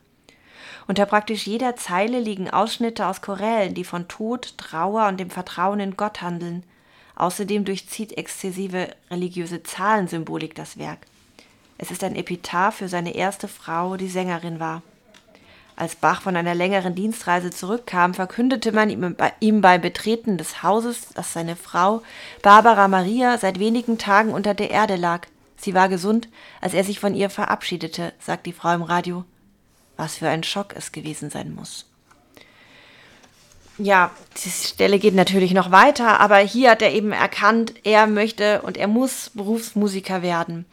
Unter 0.86 1.04
praktisch 1.04 1.48
jeder 1.48 1.74
Zeile 1.74 2.20
liegen 2.20 2.48
Ausschnitte 2.48 3.08
aus 3.08 3.20
Chorälen, 3.20 3.74
die 3.74 3.82
von 3.82 4.06
Tod, 4.06 4.56
Trauer 4.56 5.08
und 5.08 5.18
dem 5.18 5.28
Vertrauen 5.28 5.80
in 5.80 5.96
Gott 5.96 6.22
handeln. 6.22 6.62
Außerdem 7.16 7.64
durchzieht 7.64 8.16
exzessive 8.16 8.94
religiöse 9.10 9.64
Zahlensymbolik 9.64 10.54
das 10.54 10.78
Werk. 10.78 11.00
Es 11.76 11.90
ist 11.90 12.04
ein 12.04 12.14
Epitaph 12.14 12.76
für 12.76 12.88
seine 12.88 13.16
erste 13.16 13.48
Frau, 13.48 13.96
die 13.96 14.08
Sängerin 14.08 14.60
war. 14.60 14.80
Als 15.80 15.96
Bach 15.96 16.20
von 16.20 16.36
einer 16.36 16.54
längeren 16.54 16.94
Dienstreise 16.94 17.50
zurückkam, 17.50 18.12
verkündete 18.12 18.70
man 18.70 18.90
ihm 19.40 19.60
beim 19.62 19.80
Betreten 19.80 20.36
des 20.36 20.62
Hauses, 20.62 21.08
dass 21.14 21.32
seine 21.32 21.56
Frau, 21.56 22.02
Barbara 22.42 22.86
Maria, 22.86 23.38
seit 23.38 23.58
wenigen 23.58 23.96
Tagen 23.96 24.34
unter 24.34 24.52
der 24.52 24.70
Erde 24.70 24.96
lag. 24.96 25.26
Sie 25.56 25.72
war 25.72 25.88
gesund, 25.88 26.28
als 26.60 26.74
er 26.74 26.84
sich 26.84 27.00
von 27.00 27.14
ihr 27.14 27.30
verabschiedete, 27.30 28.12
sagt 28.18 28.44
die 28.44 28.52
Frau 28.52 28.74
im 28.74 28.82
Radio. 28.82 29.24
Was 29.96 30.16
für 30.16 30.28
ein 30.28 30.42
Schock 30.42 30.74
es 30.76 30.92
gewesen 30.92 31.30
sein 31.30 31.54
muss. 31.54 31.86
Ja, 33.78 34.10
die 34.44 34.50
Stelle 34.50 34.98
geht 34.98 35.14
natürlich 35.14 35.54
noch 35.54 35.70
weiter, 35.70 36.20
aber 36.20 36.36
hier 36.36 36.72
hat 36.72 36.82
er 36.82 36.92
eben 36.92 37.12
erkannt, 37.12 37.72
er 37.84 38.06
möchte 38.06 38.60
und 38.60 38.76
er 38.76 38.86
muss 38.86 39.30
Berufsmusiker 39.32 40.20
werden. 40.20 40.66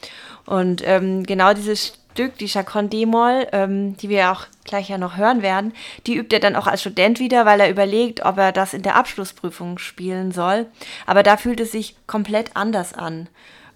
Und 0.45 0.85
ähm, 0.85 1.23
genau 1.23 1.53
dieses 1.53 1.93
Stück, 2.17 2.39
die 2.39 2.47
Chacon 2.47 2.89
D-Moll, 2.89 3.47
ähm, 3.51 3.95
die 3.97 4.09
wir 4.09 4.31
auch 4.31 4.47
gleich 4.63 4.89
ja 4.89 4.97
noch 4.97 5.17
hören 5.17 5.43
werden, 5.43 5.71
die 6.07 6.15
übt 6.15 6.35
er 6.35 6.39
dann 6.39 6.55
auch 6.55 6.65
als 6.65 6.81
Student 6.81 7.19
wieder, 7.19 7.45
weil 7.45 7.59
er 7.59 7.69
überlegt, 7.69 8.25
ob 8.25 8.39
er 8.39 8.51
das 8.51 8.73
in 8.73 8.81
der 8.81 8.95
Abschlussprüfung 8.95 9.77
spielen 9.77 10.31
soll. 10.31 10.65
Aber 11.05 11.21
da 11.21 11.37
fühlt 11.37 11.59
es 11.59 11.73
sich 11.73 11.95
komplett 12.07 12.55
anders 12.55 12.93
an. 12.93 13.29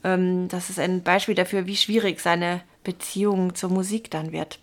Ähm, 0.03 0.47
das 0.47 0.71
ist 0.71 0.79
ein 0.79 1.03
Beispiel 1.03 1.35
dafür, 1.35 1.67
wie 1.67 1.75
schwierig 1.75 2.19
seine 2.19 2.61
Beziehung 2.83 3.53
zur 3.53 3.69
Musik 3.69 4.09
dann 4.09 4.31
wird. 4.31 4.57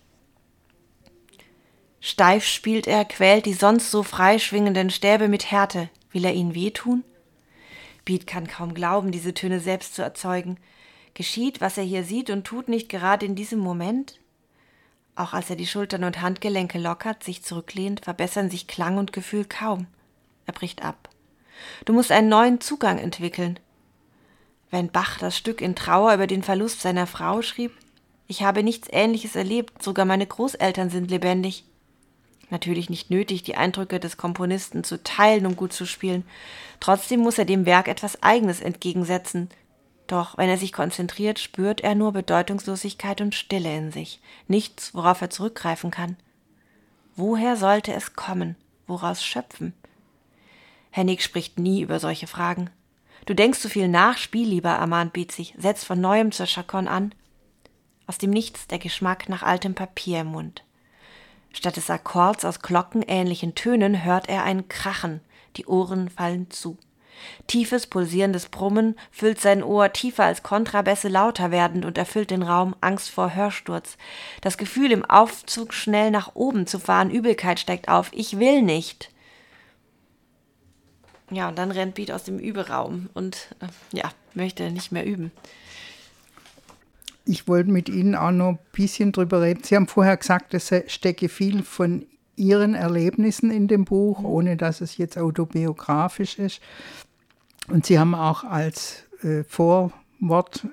Steif 2.01 2.43
spielt 2.43 2.85
er, 2.85 3.05
quält 3.05 3.45
die 3.45 3.53
sonst 3.53 3.91
so 3.91 4.03
freischwingenden 4.03 4.89
Stäbe 4.89 5.29
mit 5.29 5.51
Härte. 5.51 5.87
Will 6.11 6.25
er 6.25 6.33
ihnen 6.33 6.53
wehtun? 6.53 7.05
Beat 8.03 8.27
kann 8.27 8.45
kaum 8.45 8.73
glauben, 8.73 9.13
diese 9.13 9.33
Töne 9.33 9.61
selbst 9.61 9.95
zu 9.95 10.01
erzeugen. 10.01 10.57
Geschieht, 11.13 11.61
was 11.61 11.77
er 11.77 11.83
hier 11.83 12.03
sieht 12.03 12.29
und 12.29 12.45
tut, 12.45 12.69
nicht 12.69 12.89
gerade 12.89 13.25
in 13.25 13.35
diesem 13.35 13.59
Moment? 13.59 14.19
Auch 15.15 15.33
als 15.33 15.49
er 15.49 15.55
die 15.55 15.67
Schultern 15.67 16.03
und 16.03 16.21
Handgelenke 16.21 16.79
lockert, 16.79 17.23
sich 17.23 17.43
zurücklehnt, 17.43 18.05
verbessern 18.05 18.49
sich 18.49 18.67
Klang 18.67 18.97
und 18.97 19.11
Gefühl 19.11 19.45
kaum. 19.45 19.87
Er 20.45 20.53
bricht 20.53 20.83
ab. 20.83 21.09
Du 21.85 21.93
musst 21.93 22.11
einen 22.11 22.29
neuen 22.29 22.61
Zugang 22.61 22.97
entwickeln. 22.97 23.59
Wenn 24.71 24.91
Bach 24.91 25.17
das 25.17 25.37
Stück 25.37 25.61
in 25.61 25.75
Trauer 25.75 26.13
über 26.13 26.27
den 26.27 26.43
Verlust 26.43 26.81
seiner 26.81 27.07
Frau 27.07 27.41
schrieb, 27.41 27.73
ich 28.27 28.43
habe 28.43 28.63
nichts 28.63 28.87
Ähnliches 28.91 29.35
erlebt, 29.35 29.81
sogar 29.81 30.05
meine 30.05 30.27
Großeltern 30.27 30.89
sind 30.89 31.09
lebendig. 31.09 31.65
Natürlich 32.51 32.89
nicht 32.89 33.09
nötig, 33.09 33.43
die 33.43 33.55
Eindrücke 33.55 33.99
des 33.99 34.17
Komponisten 34.17 34.83
zu 34.83 35.03
teilen, 35.03 35.45
um 35.45 35.55
gut 35.55 35.73
zu 35.73 35.85
spielen. 35.85 36.23
Trotzdem 36.79 37.19
muss 37.19 37.37
er 37.37 37.45
dem 37.45 37.65
Werk 37.65 37.87
etwas 37.87 38.23
Eigenes 38.23 38.61
entgegensetzen. 38.61 39.49
Doch 40.09 40.39
wenn 40.39 40.49
er 40.49 40.57
sich 40.57 40.73
konzentriert, 40.73 41.37
spürt 41.37 41.81
er 41.81 41.93
nur 41.93 42.13
Bedeutungslosigkeit 42.13 43.21
und 43.21 43.35
Stille 43.35 43.77
in 43.77 43.91
sich, 43.91 44.19
nichts, 44.47 44.95
worauf 44.95 45.21
er 45.21 45.29
zurückgreifen 45.29 45.91
kann. 45.91 46.17
Woher 47.15 47.55
sollte 47.55 47.93
es 47.93 48.13
kommen? 48.13 48.55
Woraus 48.87 49.23
schöpfen? 49.23 49.73
Hennig 50.89 51.23
spricht 51.23 51.59
nie 51.59 51.81
über 51.81 51.99
solche 51.99 52.25
Fragen. 52.25 52.71
Du 53.27 53.35
denkst 53.35 53.59
zu 53.59 53.69
viel 53.69 53.87
nach, 53.87 54.17
spiel 54.17 54.47
lieber, 54.47 54.71
ermahnt 54.71 55.13
Bietzig, 55.13 55.53
setzt 55.59 55.85
von 55.85 56.01
neuem 56.01 56.31
zur 56.31 56.47
Chacon 56.47 56.87
an. 56.87 57.13
Aus 58.07 58.17
dem 58.17 58.31
Nichts 58.31 58.65
der 58.65 58.79
Geschmack 58.79 59.29
nach 59.29 59.43
altem 59.43 59.75
Papier 59.75 60.21
im 60.21 60.27
Mund. 60.27 60.63
Statt 61.53 61.77
des 61.77 61.91
Akkords 61.91 62.45
aus 62.45 62.61
glockenähnlichen 62.61 63.53
Tönen 63.53 64.03
hört 64.03 64.27
er 64.27 64.41
ein 64.43 64.69
Krachen, 64.69 65.21
die 65.55 65.67
Ohren 65.67 66.09
fallen 66.09 66.49
zu. 66.49 66.79
Tiefes, 67.47 67.87
pulsierendes 67.87 68.47
Brummen 68.47 68.95
füllt 69.11 69.39
sein 69.41 69.63
Ohr 69.63 69.91
tiefer 69.93 70.25
als 70.25 70.43
Kontrabässe 70.43 71.07
lauter 71.07 71.51
werdend 71.51 71.85
und 71.85 71.97
erfüllt 71.97 72.31
den 72.31 72.43
Raum 72.43 72.75
Angst 72.81 73.09
vor 73.09 73.35
Hörsturz. 73.35 73.97
Das 74.41 74.57
Gefühl, 74.57 74.91
im 74.91 75.05
Aufzug 75.05 75.73
schnell 75.73 76.11
nach 76.11 76.35
oben 76.35 76.67
zu 76.67 76.79
fahren, 76.79 77.11
Übelkeit 77.11 77.59
steigt 77.59 77.89
auf. 77.89 78.09
Ich 78.13 78.39
will 78.39 78.61
nicht. 78.61 79.09
Ja, 81.31 81.49
und 81.49 81.57
dann 81.57 81.71
rennt 81.71 81.95
Beat 81.95 82.11
aus 82.11 82.23
dem 82.23 82.39
Überaum 82.39 83.09
und 83.13 83.55
äh, 83.59 83.97
ja, 83.97 84.11
möchte 84.33 84.71
nicht 84.71 84.91
mehr 84.91 85.05
üben. 85.05 85.31
Ich 87.25 87.47
wollte 87.47 87.69
mit 87.69 87.89
Ihnen 87.89 88.15
auch 88.15 88.31
noch 88.31 88.49
ein 88.49 88.59
bisschen 88.71 89.11
drüber 89.11 89.41
reden. 89.41 89.63
Sie 89.63 89.75
haben 89.75 89.87
vorher 89.87 90.17
gesagt, 90.17 90.53
es 90.55 90.73
stecke 90.87 91.29
viel 91.29 91.61
von 91.61 92.07
Ihren 92.35 92.73
Erlebnissen 92.73 93.51
in 93.51 93.67
dem 93.67 93.85
Buch, 93.85 94.23
ohne 94.23 94.57
dass 94.57 94.81
es 94.81 94.97
jetzt 94.97 95.17
autobiografisch 95.17 96.39
ist. 96.39 96.61
Und 97.69 97.85
Sie 97.85 97.99
haben 97.99 98.15
auch 98.15 98.43
als 98.43 99.03
äh, 99.21 99.43
Vorwort 99.43 100.67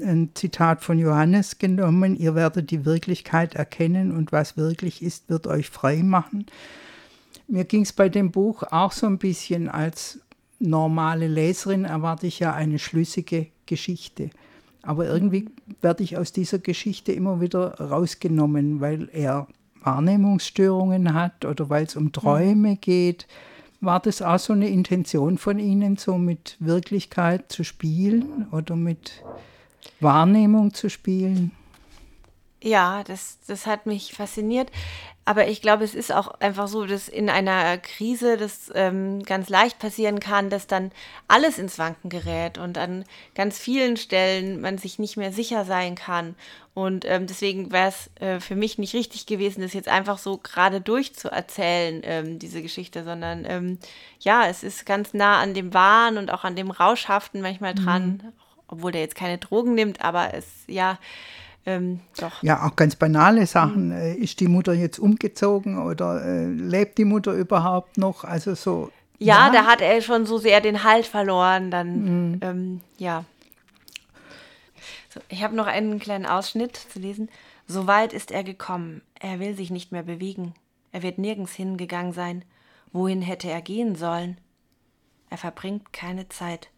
ein 0.00 0.30
Zitat 0.34 0.82
von 0.82 0.98
Johannes 0.98 1.58
genommen, 1.58 2.16
ihr 2.16 2.34
werdet 2.34 2.70
die 2.70 2.84
Wirklichkeit 2.84 3.54
erkennen 3.54 4.10
und 4.16 4.32
was 4.32 4.56
wirklich 4.56 5.02
ist, 5.02 5.28
wird 5.28 5.46
euch 5.46 5.68
frei 5.68 6.02
machen. 6.02 6.46
Mir 7.48 7.64
ging 7.64 7.82
es 7.82 7.92
bei 7.92 8.08
dem 8.08 8.30
Buch 8.30 8.62
auch 8.70 8.92
so 8.92 9.06
ein 9.06 9.18
bisschen 9.18 9.68
als 9.68 10.20
normale 10.58 11.26
Leserin 11.26 11.84
erwarte 11.84 12.26
ich 12.26 12.38
ja 12.38 12.54
eine 12.54 12.78
schlüssige 12.78 13.48
Geschichte. 13.66 14.30
Aber 14.82 15.06
irgendwie 15.06 15.48
werde 15.80 16.02
ich 16.02 16.16
aus 16.16 16.32
dieser 16.32 16.58
Geschichte 16.58 17.12
immer 17.12 17.40
wieder 17.40 17.80
rausgenommen, 17.80 18.80
weil 18.80 19.08
er 19.12 19.46
Wahrnehmungsstörungen 19.82 21.14
hat 21.14 21.44
oder 21.44 21.68
weil 21.68 21.84
es 21.84 21.96
um 21.96 22.12
Träume 22.12 22.76
geht. 22.76 23.26
War 23.82 23.98
das 23.98 24.22
auch 24.22 24.38
so 24.38 24.52
eine 24.52 24.68
Intention 24.68 25.38
von 25.38 25.58
Ihnen, 25.58 25.96
so 25.96 26.16
mit 26.16 26.56
Wirklichkeit 26.60 27.50
zu 27.50 27.64
spielen 27.64 28.46
oder 28.52 28.76
mit 28.76 29.24
Wahrnehmung 29.98 30.72
zu 30.72 30.88
spielen? 30.88 31.50
Ja, 32.62 33.02
das, 33.02 33.38
das 33.48 33.66
hat 33.66 33.86
mich 33.86 34.14
fasziniert. 34.14 34.70
Aber 35.24 35.46
ich 35.46 35.62
glaube, 35.62 35.84
es 35.84 35.94
ist 35.94 36.12
auch 36.12 36.40
einfach 36.40 36.66
so, 36.66 36.84
dass 36.84 37.08
in 37.08 37.30
einer 37.30 37.78
Krise 37.78 38.36
das 38.36 38.72
ähm, 38.74 39.22
ganz 39.22 39.48
leicht 39.48 39.78
passieren 39.78 40.18
kann, 40.18 40.50
dass 40.50 40.66
dann 40.66 40.90
alles 41.28 41.58
ins 41.58 41.78
Wanken 41.78 42.08
gerät 42.10 42.58
und 42.58 42.76
an 42.76 43.04
ganz 43.36 43.56
vielen 43.56 43.96
Stellen 43.96 44.60
man 44.60 44.78
sich 44.78 44.98
nicht 44.98 45.16
mehr 45.16 45.32
sicher 45.32 45.64
sein 45.64 45.94
kann. 45.94 46.34
Und 46.74 47.04
ähm, 47.04 47.28
deswegen 47.28 47.70
wäre 47.70 47.88
es 47.88 48.10
äh, 48.20 48.40
für 48.40 48.56
mich 48.56 48.78
nicht 48.78 48.94
richtig 48.94 49.26
gewesen, 49.26 49.60
das 49.60 49.74
jetzt 49.74 49.88
einfach 49.88 50.18
so 50.18 50.38
gerade 50.38 50.80
durchzuerzählen, 50.80 52.00
ähm, 52.04 52.38
diese 52.40 52.60
Geschichte, 52.60 53.04
sondern 53.04 53.44
ähm, 53.46 53.78
ja, 54.18 54.48
es 54.48 54.64
ist 54.64 54.86
ganz 54.86 55.14
nah 55.14 55.40
an 55.40 55.54
dem 55.54 55.72
Wahn 55.72 56.18
und 56.18 56.32
auch 56.32 56.42
an 56.42 56.56
dem 56.56 56.72
Rauschhaften 56.72 57.42
manchmal 57.42 57.74
dran, 57.74 58.22
mhm. 58.24 58.32
obwohl 58.66 58.90
der 58.90 59.02
jetzt 59.02 59.14
keine 59.14 59.38
Drogen 59.38 59.74
nimmt, 59.74 60.02
aber 60.02 60.34
es, 60.34 60.46
ja, 60.66 60.98
ähm, 61.64 62.00
doch. 62.18 62.42
Ja, 62.42 62.66
auch 62.66 62.76
ganz 62.76 62.96
banale 62.96 63.46
Sachen. 63.46 63.88
Mhm. 63.88 64.22
Ist 64.22 64.40
die 64.40 64.48
Mutter 64.48 64.72
jetzt 64.72 64.98
umgezogen 64.98 65.78
oder 65.78 66.24
äh, 66.24 66.46
lebt 66.46 66.98
die 66.98 67.04
Mutter 67.04 67.32
überhaupt 67.32 67.98
noch? 67.98 68.24
Also 68.24 68.54
so. 68.54 68.90
Ja, 69.18 69.46
ja, 69.46 69.52
da 69.52 69.66
hat 69.66 69.80
er 69.80 70.02
schon 70.02 70.26
so 70.26 70.38
sehr 70.38 70.60
den 70.60 70.82
Halt 70.82 71.06
verloren. 71.06 71.70
Dann, 71.70 72.30
mhm. 72.30 72.40
ähm, 72.42 72.80
ja. 72.98 73.24
So, 75.10 75.20
ich 75.28 75.44
habe 75.44 75.54
noch 75.54 75.66
einen 75.66 76.00
kleinen 76.00 76.26
Ausschnitt 76.26 76.76
zu 76.76 76.98
lesen. 76.98 77.28
So 77.68 77.86
weit 77.86 78.12
ist 78.12 78.32
er 78.32 78.42
gekommen. 78.42 79.02
Er 79.20 79.38
will 79.38 79.54
sich 79.54 79.70
nicht 79.70 79.92
mehr 79.92 80.02
bewegen. 80.02 80.54
Er 80.90 81.02
wird 81.02 81.18
nirgends 81.18 81.52
hingegangen 81.52 82.12
sein. 82.12 82.44
Wohin 82.92 83.22
hätte 83.22 83.48
er 83.48 83.62
gehen 83.62 83.94
sollen? 83.94 84.36
Er 85.30 85.38
verbringt 85.38 85.92
keine 85.92 86.28
Zeit. 86.28 86.68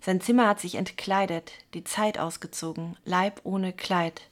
Sein 0.00 0.20
Zimmer 0.20 0.48
hat 0.48 0.60
sich 0.60 0.76
entkleidet, 0.76 1.52
die 1.74 1.84
Zeit 1.84 2.18
ausgezogen, 2.18 2.96
Leib 3.04 3.40
ohne 3.44 3.72
Kleid. 3.72 4.22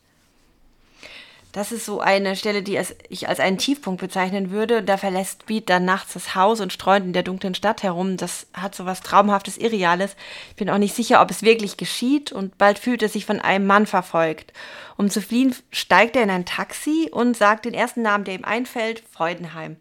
Das 1.57 1.72
ist 1.72 1.87
so 1.87 2.00
eine 2.00 2.37
Stelle, 2.37 2.62
die 2.62 2.79
ich 3.09 3.31
als 3.31 3.40
einen 3.40 3.57
Tiefpunkt 3.57 3.98
bezeichnen 3.98 4.50
würde. 4.50 4.83
Da 4.83 4.98
verlässt 4.98 5.46
Beat 5.46 5.70
dann 5.70 5.87
nachts 5.87 6.12
das 6.12 6.35
Haus 6.35 6.61
und 6.61 6.70
streunt 6.70 7.07
in 7.07 7.12
der 7.14 7.22
dunklen 7.22 7.55
Stadt 7.55 7.83
herum. 7.83 8.18
Das 8.18 8.46
hat 8.52 8.74
so 8.74 8.85
was 8.85 9.00
Traumhaftes, 9.00 9.57
Irreales. 9.57 10.16
Ich 10.50 10.57
bin 10.57 10.68
auch 10.68 10.76
nicht 10.76 10.94
sicher, 10.94 11.22
ob 11.22 11.31
es 11.31 11.42
wirklich 11.42 11.79
geschieht 11.79 12.31
und 12.31 12.59
bald 12.59 12.79
fühlt 12.79 13.02
er 13.02 13.09
sich 13.09 13.24
von 13.24 13.40
einem 13.40 13.66
Mann 13.66 13.87
verfolgt. 13.87 14.52
Um 14.98 15.09
zu 15.09 15.22
fliehen, 15.22 15.57
steigt 15.70 16.14
er 16.16 16.24
in 16.24 16.31
ein 16.31 16.44
Taxi 16.44 17.09
und 17.11 17.38
sagt 17.38 17.64
den 17.64 17.72
ersten 17.72 18.02
Namen, 18.02 18.24
der 18.24 18.35
ihm 18.35 18.44
einfällt, 18.44 19.02
Freudenheim. 19.11 19.79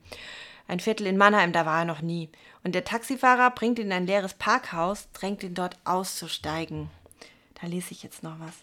Ein 0.68 0.80
Viertel 0.80 1.08
in 1.08 1.18
Mannheim, 1.18 1.52
da 1.52 1.66
war 1.66 1.80
er 1.80 1.86
noch 1.86 2.02
nie. 2.02 2.30
Und 2.64 2.74
der 2.74 2.84
Taxifahrer 2.84 3.52
bringt 3.52 3.78
ihn 3.78 3.88
in 3.88 3.94
ein 3.94 4.08
leeres 4.08 4.34
Parkhaus, 4.34 5.08
drängt 5.14 5.44
ihn 5.44 5.54
dort 5.54 5.78
auszusteigen. 5.86 6.90
Da 7.62 7.68
lese 7.68 7.92
ich 7.92 8.04
jetzt 8.04 8.24
noch 8.24 8.40
was. 8.40 8.54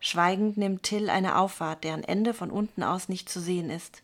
Schweigend 0.00 0.56
nimmt 0.56 0.82
Till 0.82 1.08
eine 1.08 1.38
Auffahrt, 1.38 1.84
deren 1.84 2.04
Ende 2.04 2.34
von 2.34 2.50
unten 2.50 2.82
aus 2.82 3.08
nicht 3.08 3.28
zu 3.28 3.40
sehen 3.40 3.70
ist. 3.70 4.02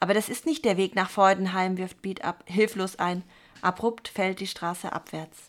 Aber 0.00 0.14
das 0.14 0.28
ist 0.28 0.46
nicht 0.46 0.64
der 0.64 0.76
Weg 0.76 0.94
nach 0.94 1.10
Freudenheim, 1.10 1.76
wirft 1.76 2.02
Beat 2.02 2.24
ab, 2.24 2.44
hilflos 2.46 2.96
ein. 2.96 3.22
Abrupt 3.60 4.08
fällt 4.08 4.40
die 4.40 4.46
Straße 4.46 4.92
abwärts. 4.92 5.48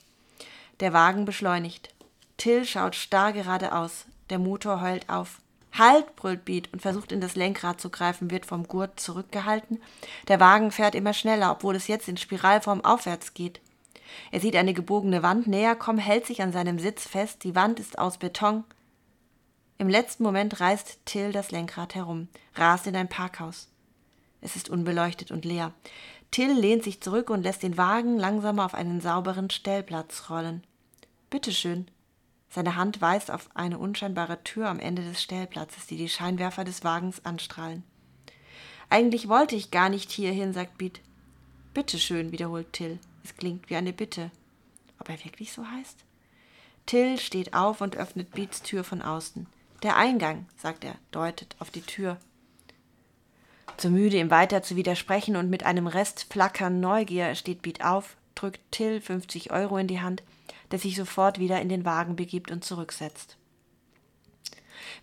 Der 0.79 0.93
Wagen 0.93 1.25
beschleunigt. 1.25 1.93
Till 2.37 2.65
schaut 2.65 2.95
starr 2.95 3.33
geradeaus. 3.33 4.05
Der 4.29 4.39
Motor 4.39 4.81
heult 4.81 5.09
auf. 5.09 5.41
Halt, 5.71 6.15
brüllt 6.15 6.45
Beat 6.45 6.73
und 6.73 6.81
versucht 6.81 7.11
in 7.11 7.21
das 7.21 7.35
Lenkrad 7.35 7.79
zu 7.79 7.89
greifen, 7.89 8.31
wird 8.31 8.45
vom 8.45 8.67
Gurt 8.67 8.99
zurückgehalten. 8.99 9.81
Der 10.27 10.39
Wagen 10.39 10.71
fährt 10.71 10.95
immer 10.95 11.13
schneller, 11.13 11.51
obwohl 11.51 11.75
es 11.75 11.87
jetzt 11.87 12.07
in 12.07 12.17
Spiralform 12.17 12.83
aufwärts 12.83 13.33
geht. 13.33 13.61
Er 14.31 14.39
sieht 14.39 14.55
eine 14.55 14.73
gebogene 14.73 15.23
Wand 15.23 15.47
näher 15.47 15.75
kommen, 15.75 15.99
hält 15.99 16.25
sich 16.25 16.41
an 16.41 16.51
seinem 16.51 16.79
Sitz 16.79 17.07
fest. 17.07 17.43
Die 17.43 17.55
Wand 17.55 17.79
ist 17.79 17.99
aus 17.99 18.17
Beton. 18.17 18.63
Im 19.77 19.87
letzten 19.87 20.23
Moment 20.23 20.59
reißt 20.59 20.99
Till 21.05 21.31
das 21.31 21.51
Lenkrad 21.51 21.95
herum, 21.95 22.27
rast 22.55 22.87
in 22.87 22.95
ein 22.95 23.07
Parkhaus. 23.07 23.69
Es 24.41 24.55
ist 24.55 24.69
unbeleuchtet 24.69 25.31
und 25.31 25.45
leer. 25.45 25.73
Till 26.31 26.51
lehnt 26.51 26.83
sich 26.83 27.01
zurück 27.01 27.29
und 27.29 27.43
lässt 27.43 27.63
den 27.63 27.77
Wagen 27.77 28.17
langsam 28.17 28.59
auf 28.59 28.73
einen 28.73 29.01
sauberen 29.01 29.49
Stellplatz 29.49 30.29
rollen. 30.29 30.63
Bitteschön. 31.29 31.87
Seine 32.49 32.75
Hand 32.75 32.99
weist 32.99 33.29
auf 33.29 33.49
eine 33.53 33.77
unscheinbare 33.77 34.43
Tür 34.43 34.69
am 34.69 34.79
Ende 34.79 35.03
des 35.03 35.21
Stellplatzes, 35.21 35.85
die 35.85 35.97
die 35.97 36.09
Scheinwerfer 36.09 36.63
des 36.63 36.83
Wagens 36.83 37.23
anstrahlen. 37.23 37.83
Eigentlich 38.89 39.29
wollte 39.29 39.55
ich 39.55 39.69
gar 39.69 39.89
nicht 39.89 40.09
hierhin, 40.11 40.53
sagt 40.53 40.77
Beat. 40.79 40.99
Bitteschön, 41.75 42.31
wiederholt 42.31 42.73
Till. 42.73 42.97
Es 43.23 43.35
klingt 43.35 43.69
wie 43.69 43.75
eine 43.75 43.93
Bitte. 43.93 44.31
Ob 44.99 45.09
er 45.09 45.23
wirklich 45.23 45.53
so 45.53 45.63
heißt? 45.65 46.03
Till 46.87 47.19
steht 47.19 47.53
auf 47.53 47.81
und 47.81 47.95
öffnet 47.95 48.31
Beats 48.31 48.63
Tür 48.63 48.83
von 48.83 49.03
außen. 49.03 49.45
Der 49.83 49.95
Eingang, 49.95 50.47
sagt 50.57 50.83
er, 50.83 50.95
deutet 51.11 51.55
auf 51.59 51.69
die 51.69 51.83
Tür. 51.83 52.17
Zu 53.77 53.91
müde, 53.91 54.17
ihm 54.17 54.31
weiter 54.31 54.63
zu 54.63 54.75
widersprechen 54.75 55.35
und 55.35 55.51
mit 55.51 55.63
einem 55.63 55.85
Rest 55.85 56.25
flackern 56.31 56.79
Neugier 56.79 57.35
steht 57.35 57.61
Beat 57.61 57.85
auf, 57.85 58.17
drückt 58.33 58.59
Till 58.71 58.99
50 58.99 59.51
Euro 59.51 59.77
in 59.77 59.87
die 59.87 60.01
Hand, 60.01 60.23
der 60.71 60.79
sich 60.79 60.95
sofort 60.95 61.39
wieder 61.39 61.61
in 61.61 61.69
den 61.69 61.85
Wagen 61.85 62.15
begibt 62.15 62.51
und 62.51 62.63
zurücksetzt. 62.63 63.37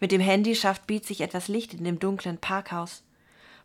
Mit 0.01 0.13
dem 0.13 0.21
Handy 0.21 0.55
schafft 0.55 0.87
Beat 0.87 1.05
sich 1.05 1.21
etwas 1.21 1.49
Licht 1.49 1.75
in 1.75 1.85
dem 1.85 1.99
dunklen 1.99 2.39
Parkhaus. 2.39 3.03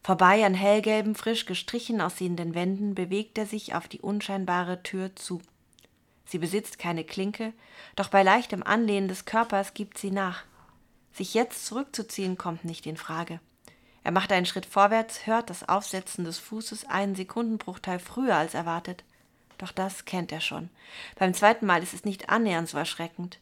Vorbei 0.03 0.45
an 0.45 0.53
hellgelben, 0.53 1.15
frisch 1.15 1.45
gestrichen 1.45 2.01
aussehenden 2.01 2.55
Wänden 2.55 2.95
bewegt 2.95 3.37
er 3.37 3.45
sich 3.45 3.75
auf 3.75 3.87
die 3.87 4.01
unscheinbare 4.01 4.81
Tür 4.83 5.15
zu. 5.15 5.41
Sie 6.25 6.39
besitzt 6.39 6.79
keine 6.79 7.03
Klinke, 7.03 7.53
doch 7.95 8.07
bei 8.07 8.23
leichtem 8.23 8.63
Anlehnen 8.63 9.07
des 9.07 9.25
Körpers 9.25 9.73
gibt 9.73 9.97
sie 9.97 10.11
nach. 10.11 10.43
Sich 11.13 11.33
jetzt 11.33 11.65
zurückzuziehen 11.65 12.37
kommt 12.37 12.63
nicht 12.63 12.85
in 12.85 12.97
Frage. 12.97 13.39
Er 14.03 14.11
macht 14.11 14.31
einen 14.31 14.45
Schritt 14.45 14.65
vorwärts, 14.65 15.27
hört 15.27 15.49
das 15.49 15.67
Aufsetzen 15.67 16.23
des 16.23 16.39
Fußes 16.39 16.85
einen 16.85 17.15
Sekundenbruchteil 17.15 17.99
früher 17.99 18.35
als 18.35 18.53
erwartet. 18.53 19.03
Doch 19.61 19.71
das 19.71 20.05
kennt 20.05 20.31
er 20.31 20.41
schon. 20.41 20.69
Beim 21.19 21.35
zweiten 21.35 21.67
Mal 21.67 21.83
ist 21.83 21.93
es 21.93 22.03
nicht 22.03 22.29
annähernd 22.29 22.67
so 22.67 22.79
erschreckend. 22.79 23.37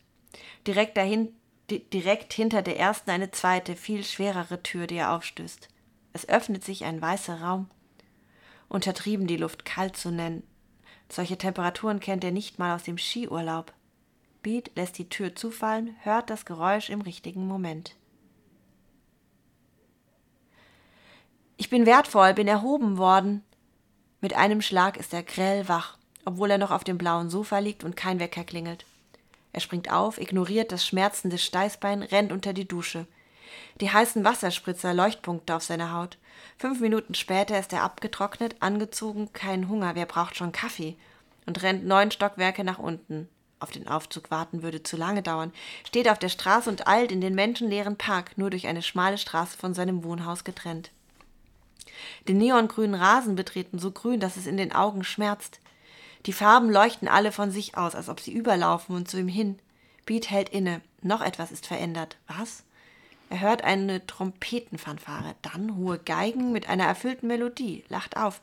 Direkt, 0.68 0.98
dahin, 0.98 1.34
direkt 1.70 2.34
hinter 2.34 2.62
der 2.62 2.78
ersten 2.78 3.10
eine 3.10 3.32
zweite, 3.32 3.78
viel 3.78 4.04
schwerere 4.04 4.62
Tür, 4.62 4.86
die 4.86 4.98
er 4.98 5.14
aufstößt. 5.14 5.70
Es 6.12 6.28
öffnet 6.28 6.66
sich 6.66 6.84
ein 6.84 7.02
weißer 7.02 7.40
Raum. 7.42 7.70
Untertrieben 8.68 9.28
die 9.28 9.38
Luft 9.38 9.64
kalt 9.64 9.96
zu 9.96 10.12
nennen. 10.12 10.44
Solche 11.08 11.38
Temperaturen 11.38 12.02
kennt 12.02 12.26
er 12.26 12.32
nicht 12.32 12.60
mal 12.60 12.76
aus 12.76 12.84
dem 12.84 12.98
Skiurlaub. 12.98 13.72
Beat 14.42 14.76
lässt 14.76 14.98
die 14.98 15.08
Tür 15.08 15.38
zufallen, 15.38 15.96
hört 16.02 16.30
das 16.30 16.46
Geräusch 16.46 16.90
im 16.90 17.00
richtigen 17.00 17.48
Moment. 17.48 17.96
Ich 21.56 21.70
bin 21.70 21.86
wertvoll, 21.86 22.34
bin 22.34 22.50
erhoben 22.50 22.98
worden. 22.98 23.42
Mit 24.20 24.34
einem 24.34 24.62
Schlag 24.62 24.98
ist 24.98 25.14
er 25.14 25.24
grell 25.24 25.70
wach, 25.70 25.99
obwohl 26.30 26.52
er 26.52 26.60
noch 26.60 26.70
auf 26.70 26.84
dem 26.84 27.00
blauen 27.00 27.32
Sofa 27.32 27.58
liegt 27.58 27.84
und 27.84 27.98
kein 27.98 28.20
Wecker 28.20 28.44
klingelt. 28.44 28.86
Er 29.52 29.62
springt 29.62 29.92
auf, 29.92 30.22
ignoriert 30.22 30.72
das 30.72 30.86
schmerzende 30.86 31.40
Steißbein, 31.40 32.04
rennt 32.04 32.32
unter 32.32 32.54
die 32.54 32.68
Dusche. 32.68 33.08
Die 33.82 33.90
heißen 33.90 34.24
Wasserspritzer 34.24 34.94
Leuchtpunkte 34.94 35.56
auf 35.56 35.64
seiner 35.64 35.92
Haut. 35.92 36.20
Fünf 36.60 36.82
Minuten 36.82 37.16
später 37.16 37.58
ist 37.58 37.74
er 37.74 37.82
abgetrocknet, 37.82 38.58
angezogen, 38.60 39.34
kein 39.34 39.70
Hunger, 39.70 39.96
wer 39.96 40.06
braucht 40.06 40.36
schon 40.36 40.52
Kaffee? 40.52 40.98
Und 41.48 41.64
rennt 41.64 41.88
neun 41.88 42.12
Stockwerke 42.12 42.64
nach 42.64 42.78
unten. 42.78 43.28
Auf 43.60 43.72
den 43.72 43.88
Aufzug 43.88 44.30
warten 44.30 44.62
würde 44.62 44.84
zu 44.84 44.98
lange 44.98 45.24
dauern, 45.24 45.52
steht 45.84 46.08
auf 46.08 46.20
der 46.20 46.30
Straße 46.30 46.70
und 46.70 46.88
eilt 46.88 47.12
in 47.12 47.22
den 47.22 47.34
menschenleeren 47.34 47.98
Park, 47.98 48.38
nur 48.38 48.52
durch 48.52 48.68
eine 48.68 48.84
schmale 48.84 49.18
Straße 49.18 49.58
von 49.58 49.74
seinem 49.74 50.04
Wohnhaus 50.04 50.44
getrennt. 50.44 50.92
Den 52.28 52.38
neongrünen 52.38 52.94
Rasen 52.94 53.36
betreten, 53.36 53.80
so 53.80 53.90
grün, 53.90 54.20
dass 54.20 54.38
es 54.38 54.46
in 54.46 54.58
den 54.58 54.74
Augen 54.74 55.04
schmerzt. 55.04 55.60
Die 56.26 56.34
Farben 56.34 56.70
leuchten 56.70 57.08
alle 57.08 57.32
von 57.32 57.52
sich 57.52 57.78
aus, 57.78 57.96
als 57.96 58.10
ob 58.10 58.20
sie 58.20 58.34
überlaufen 58.34 58.96
und 58.96 59.10
zu 59.10 59.20
ihm 59.20 59.28
hin. 59.28 59.60
Beat 60.06 60.30
hält 60.30 60.50
inne. 60.50 60.82
Noch 61.02 61.22
etwas 61.22 61.52
ist 61.52 61.66
verändert. 61.66 62.18
Was? 62.28 62.64
Er 63.30 63.42
hört 63.42 63.64
eine 63.64 64.06
Trompetenfanfare, 64.08 65.36
dann 65.44 65.76
hohe 65.78 66.00
Geigen 66.00 66.52
mit 66.52 66.68
einer 66.68 66.86
erfüllten 66.86 67.28
Melodie, 67.28 67.84
lacht 67.88 68.18
auf. 68.18 68.42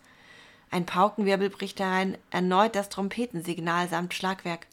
Ein 0.70 0.86
Paukenwirbel 0.86 1.50
bricht 1.50 1.80
herein, 1.80 2.16
erneut 2.30 2.76
das 2.76 2.88
Trompetensignal 2.88 3.88
samt 3.88 4.14
Schlagwerk. 4.14 4.66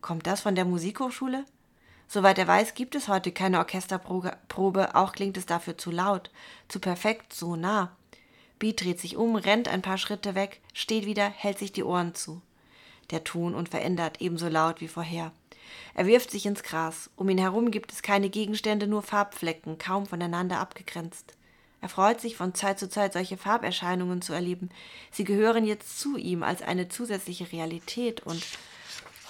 Kommt 0.00 0.26
das 0.26 0.42
von 0.42 0.54
der 0.54 0.64
Musikhochschule? 0.64 1.44
Soweit 2.08 2.38
er 2.38 2.46
weiß, 2.46 2.74
gibt 2.74 2.94
es 2.94 3.08
heute 3.08 3.32
keine 3.32 3.58
Orchesterprobe, 3.58 4.94
auch 4.94 5.12
klingt 5.12 5.36
es 5.36 5.46
dafür 5.46 5.76
zu 5.76 5.90
laut, 5.90 6.30
zu 6.68 6.78
perfekt, 6.78 7.32
so 7.32 7.56
nah. 7.56 7.90
Beat 8.58 8.82
dreht 8.82 9.00
sich 9.00 9.16
um, 9.16 9.36
rennt 9.36 9.68
ein 9.68 9.82
paar 9.82 9.98
Schritte 9.98 10.34
weg, 10.34 10.60
steht 10.72 11.06
wieder, 11.06 11.28
hält 11.28 11.58
sich 11.58 11.72
die 11.72 11.84
Ohren 11.84 12.14
zu. 12.14 12.42
Der 13.10 13.24
Ton 13.24 13.54
unverändert, 13.54 14.20
ebenso 14.20 14.48
laut 14.48 14.80
wie 14.80 14.88
vorher. 14.88 15.32
Er 15.94 16.06
wirft 16.06 16.30
sich 16.30 16.46
ins 16.46 16.62
Gras. 16.62 17.10
Um 17.16 17.28
ihn 17.28 17.38
herum 17.38 17.70
gibt 17.70 17.92
es 17.92 18.02
keine 18.02 18.30
Gegenstände, 18.30 18.86
nur 18.86 19.02
Farbflecken, 19.02 19.78
kaum 19.78 20.06
voneinander 20.06 20.58
abgegrenzt. 20.58 21.34
Er 21.80 21.88
freut 21.88 22.20
sich 22.20 22.36
von 22.36 22.54
Zeit 22.54 22.78
zu 22.78 22.88
Zeit, 22.88 23.12
solche 23.12 23.36
Farberscheinungen 23.36 24.20
zu 24.20 24.32
erleben. 24.32 24.70
Sie 25.12 25.24
gehören 25.24 25.64
jetzt 25.64 26.00
zu 26.00 26.16
ihm 26.16 26.42
als 26.42 26.62
eine 26.62 26.88
zusätzliche 26.88 27.52
Realität 27.52 28.20
und 28.20 28.44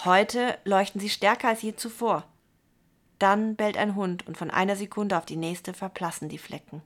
heute 0.05 0.57
leuchten 0.65 1.01
sie 1.01 1.11
stärker 1.11 1.49
als 1.49 1.63
je 1.63 1.77
zuvor. 1.77 2.25
Dann 3.19 3.57
bellt 3.57 3.77
ein 3.77 3.97
Hund 3.97 4.27
und 4.27 4.39
von 4.39 4.51
einer 4.51 4.77
Sekunde 4.77 5.19
auf 5.19 5.27
die 5.27 5.37
nächste 5.37 5.75
verblassen 5.75 6.29
die 6.29 6.39
Flecken. 6.39 6.83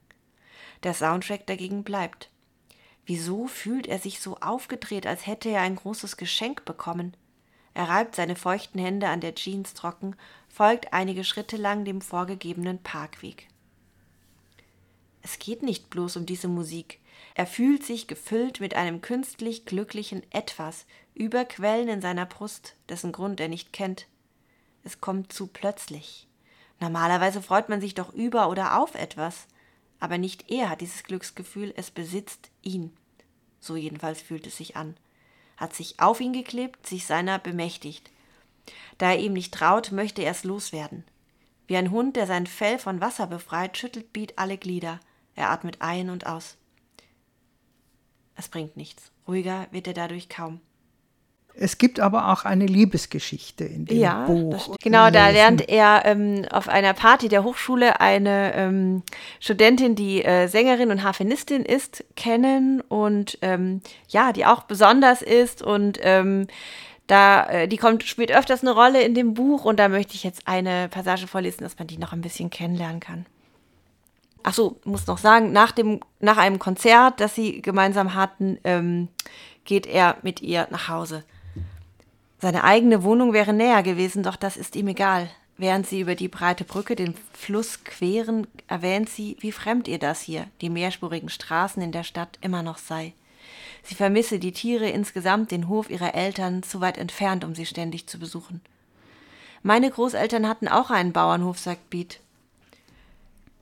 Der 0.83 0.93
Soundtrack 0.93 1.45
dagegen 1.47 1.83
bleibt. 1.83 2.29
Wieso 3.05 3.47
fühlt 3.47 3.87
er 3.87 3.99
sich 3.99 4.21
so 4.21 4.37
aufgedreht, 4.37 5.05
als 5.05 5.27
hätte 5.27 5.49
er 5.49 5.61
ein 5.61 5.75
großes 5.75 6.17
Geschenk 6.17 6.65
bekommen? 6.65 7.15
Er 7.73 7.89
reibt 7.89 8.15
seine 8.15 8.35
feuchten 8.35 8.79
Hände 8.79 9.09
an 9.09 9.19
der 9.19 9.35
Jeans 9.35 9.73
trocken, 9.73 10.15
folgt 10.47 10.93
einige 10.93 11.23
Schritte 11.23 11.57
lang 11.57 11.85
dem 11.85 12.01
vorgegebenen 12.01 12.81
Parkweg. 12.81 13.47
Es 15.21 15.39
geht 15.39 15.63
nicht 15.63 15.89
bloß 15.89 16.17
um 16.17 16.25
diese 16.25 16.47
Musik. 16.47 16.99
Er 17.35 17.47
fühlt 17.47 17.83
sich 17.83 18.07
gefüllt 18.07 18.59
mit 18.59 18.75
einem 18.75 19.01
künstlich 19.01 19.65
glücklichen 19.65 20.21
Etwas, 20.31 20.85
Überquellen 21.15 21.87
in 21.87 22.01
seiner 22.01 22.25
Brust, 22.25 22.75
dessen 22.89 23.11
Grund 23.11 23.39
er 23.39 23.47
nicht 23.47 23.73
kennt. 23.73 24.07
Es 24.83 24.99
kommt 25.01 25.31
zu 25.31 25.47
plötzlich. 25.47 26.27
Normalerweise 26.79 27.41
freut 27.41 27.69
man 27.69 27.81
sich 27.81 27.95
doch 27.95 28.13
über 28.13 28.49
oder 28.49 28.79
auf 28.79 28.95
etwas 28.95 29.47
aber 30.03 30.17
nicht 30.17 30.51
er 30.51 30.69
hat 30.69 30.81
dieses 30.81 31.03
Glücksgefühl, 31.03 31.73
es 31.77 31.89
besitzt 31.89 32.51
ihn. 32.61 32.91
So 33.61 33.77
jedenfalls 33.77 34.21
fühlt 34.21 34.45
es 34.45 34.57
sich 34.57 34.75
an. 34.75 34.97
Hat 35.55 35.73
sich 35.73 36.01
auf 36.01 36.19
ihn 36.19 36.33
geklebt, 36.33 36.85
sich 36.85 37.05
seiner 37.05 37.39
bemächtigt. 37.39 38.11
Da 38.97 39.11
er 39.11 39.19
ihm 39.19 39.31
nicht 39.31 39.53
traut, 39.53 39.93
möchte 39.93 40.21
er 40.21 40.31
es 40.31 40.43
loswerden. 40.43 41.05
Wie 41.67 41.77
ein 41.77 41.89
Hund, 41.89 42.17
der 42.17 42.27
sein 42.27 42.47
Fell 42.47 42.79
von 42.79 42.99
Wasser 42.99 43.27
befreit, 43.27 43.77
schüttelt 43.77 44.11
Beat 44.11 44.37
alle 44.37 44.57
Glieder. 44.57 44.99
Er 45.35 45.51
atmet 45.51 45.81
ein 45.81 46.09
und 46.09 46.25
aus. 46.25 46.57
Es 48.35 48.49
bringt 48.49 48.75
nichts. 48.75 49.09
Ruhiger 49.25 49.69
wird 49.71 49.87
er 49.87 49.93
dadurch 49.93 50.27
kaum. 50.27 50.59
Es 51.55 51.77
gibt 51.77 51.99
aber 51.99 52.31
auch 52.31 52.45
eine 52.45 52.65
Liebesgeschichte 52.65 53.63
in 53.63 53.85
dem 53.85 53.97
ja, 53.97 54.25
Buch. 54.25 54.75
Genau, 54.81 55.11
da 55.11 55.29
lernt 55.29 55.69
er 55.69 56.01
ähm, 56.05 56.45
auf 56.51 56.67
einer 56.67 56.93
Party 56.93 57.27
der 57.27 57.43
Hochschule 57.43 58.01
eine 58.01 58.53
ähm, 58.55 59.03
Studentin, 59.39 59.95
die 59.95 60.23
äh, 60.23 60.47
Sängerin 60.47 60.89
und 60.89 61.03
Harfenistin 61.03 61.63
ist, 61.63 62.03
kennen 62.15 62.81
und 62.81 63.37
ähm, 63.41 63.81
ja, 64.07 64.33
die 64.33 64.47
auch 64.47 64.63
besonders 64.63 65.21
ist 65.21 65.61
und 65.61 65.99
ähm, 66.01 66.47
da, 67.07 67.45
äh, 67.45 67.67
die 67.67 67.77
kommt, 67.77 68.03
spielt 68.03 68.31
öfters 68.31 68.61
eine 68.61 68.71
Rolle 68.71 69.03
in 69.03 69.13
dem 69.13 69.35
Buch 69.35 69.65
und 69.65 69.77
da 69.77 69.89
möchte 69.89 70.15
ich 70.15 70.23
jetzt 70.23 70.47
eine 70.47 70.89
Passage 70.89 71.27
vorlesen, 71.27 71.63
dass 71.63 71.77
man 71.77 71.87
die 71.87 71.97
noch 71.97 72.13
ein 72.13 72.21
bisschen 72.21 72.49
kennenlernen 72.49 72.99
kann. 72.99 73.25
Ach 74.41 74.53
so, 74.53 74.79
muss 74.83 75.07
noch 75.07 75.19
sagen, 75.19 75.51
nach, 75.51 75.71
dem, 75.71 75.99
nach 76.19 76.37
einem 76.37 76.59
Konzert, 76.59 77.19
das 77.19 77.35
sie 77.35 77.61
gemeinsam 77.61 78.15
hatten, 78.15 78.57
ähm, 78.63 79.07
geht 79.65 79.85
er 79.85 80.17
mit 80.21 80.41
ihr 80.41 80.67
nach 80.71 80.89
Hause. 80.89 81.23
Seine 82.43 82.65
eigene 82.65 83.03
Wohnung 83.03 83.31
wäre 83.31 83.53
näher 83.53 83.83
gewesen, 83.83 84.21
doch 84.21 84.35
das 84.35 84.57
ist 84.57 84.75
ihm 84.75 84.89
egal. 84.89 85.29
Während 85.55 85.87
sie 85.87 86.01
über 86.01 86.13
die 86.13 86.27
breite 86.27 86.65
Brücke 86.65 86.97
den 86.97 87.15
Fluss 87.31 87.85
queren, 87.85 88.47
erwähnt 88.67 89.07
sie, 89.07 89.37
wie 89.39 89.53
fremd 89.53 89.87
ihr 89.87 89.97
das 89.97 90.19
hier, 90.19 90.47
die 90.59 90.69
mehrspurigen 90.69 91.29
Straßen 91.29 91.81
in 91.81 91.93
der 91.93 92.03
Stadt, 92.03 92.37
immer 92.41 92.61
noch 92.61 92.79
sei. 92.79 93.13
Sie 93.83 93.95
vermisse 93.95 94.39
die 94.39 94.51
Tiere 94.51 94.89
insgesamt, 94.89 95.51
den 95.51 95.69
Hof 95.69 95.89
ihrer 95.89 96.15
Eltern, 96.15 96.63
zu 96.63 96.81
weit 96.81 96.97
entfernt, 96.97 97.45
um 97.45 97.55
sie 97.55 97.65
ständig 97.65 98.07
zu 98.07 98.19
besuchen. 98.19 98.59
Meine 99.61 99.89
Großeltern 99.89 100.45
hatten 100.45 100.67
auch 100.67 100.91
einen 100.91 101.13
Bauernhof, 101.13 101.57
sagt 101.57 101.89
Beat. 101.89 102.19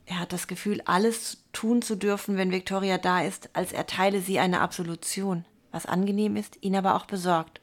Er 0.07 0.17
hat 0.17 0.33
das 0.33 0.47
Gefühl, 0.47 0.81
alles 0.85 1.37
tun 1.53 1.83
zu 1.83 1.95
dürfen, 1.95 2.35
wenn 2.35 2.51
Victoria 2.51 2.97
da 2.97 3.21
ist, 3.21 3.51
als 3.53 3.73
erteile 3.73 4.21
sie 4.21 4.39
eine 4.39 4.59
Absolution, 4.59 5.45
was 5.71 5.85
angenehm 5.85 6.35
ist, 6.35 6.57
ihn 6.61 6.75
aber 6.75 6.95
auch 6.95 7.05
besorgt. 7.05 7.60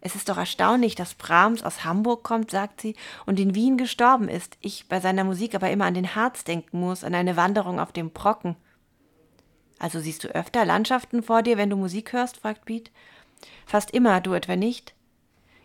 Es 0.00 0.14
ist 0.14 0.28
doch 0.28 0.36
erstaunlich, 0.36 0.94
dass 0.94 1.14
Brahms 1.14 1.62
aus 1.62 1.84
Hamburg 1.84 2.22
kommt, 2.22 2.50
sagt 2.50 2.80
sie, 2.80 2.94
und 3.26 3.40
in 3.40 3.54
Wien 3.54 3.76
gestorben 3.76 4.28
ist. 4.28 4.56
Ich 4.60 4.88
bei 4.88 5.00
seiner 5.00 5.24
Musik 5.24 5.54
aber 5.54 5.70
immer 5.70 5.86
an 5.86 5.94
den 5.94 6.14
Harz 6.14 6.44
denken 6.44 6.80
muss, 6.80 7.02
an 7.02 7.14
eine 7.14 7.36
Wanderung 7.36 7.80
auf 7.80 7.92
dem 7.92 8.10
Brocken. 8.10 8.56
Also 9.78 10.00
siehst 10.00 10.24
du 10.24 10.28
öfter 10.28 10.64
Landschaften 10.64 11.22
vor 11.22 11.42
dir, 11.42 11.56
wenn 11.56 11.70
du 11.70 11.76
Musik 11.76 12.12
hörst? 12.12 12.38
fragt 12.38 12.64
Beat. 12.64 12.90
Fast 13.66 13.92
immer, 13.92 14.20
du 14.20 14.32
etwa 14.34 14.56
nicht? 14.56 14.94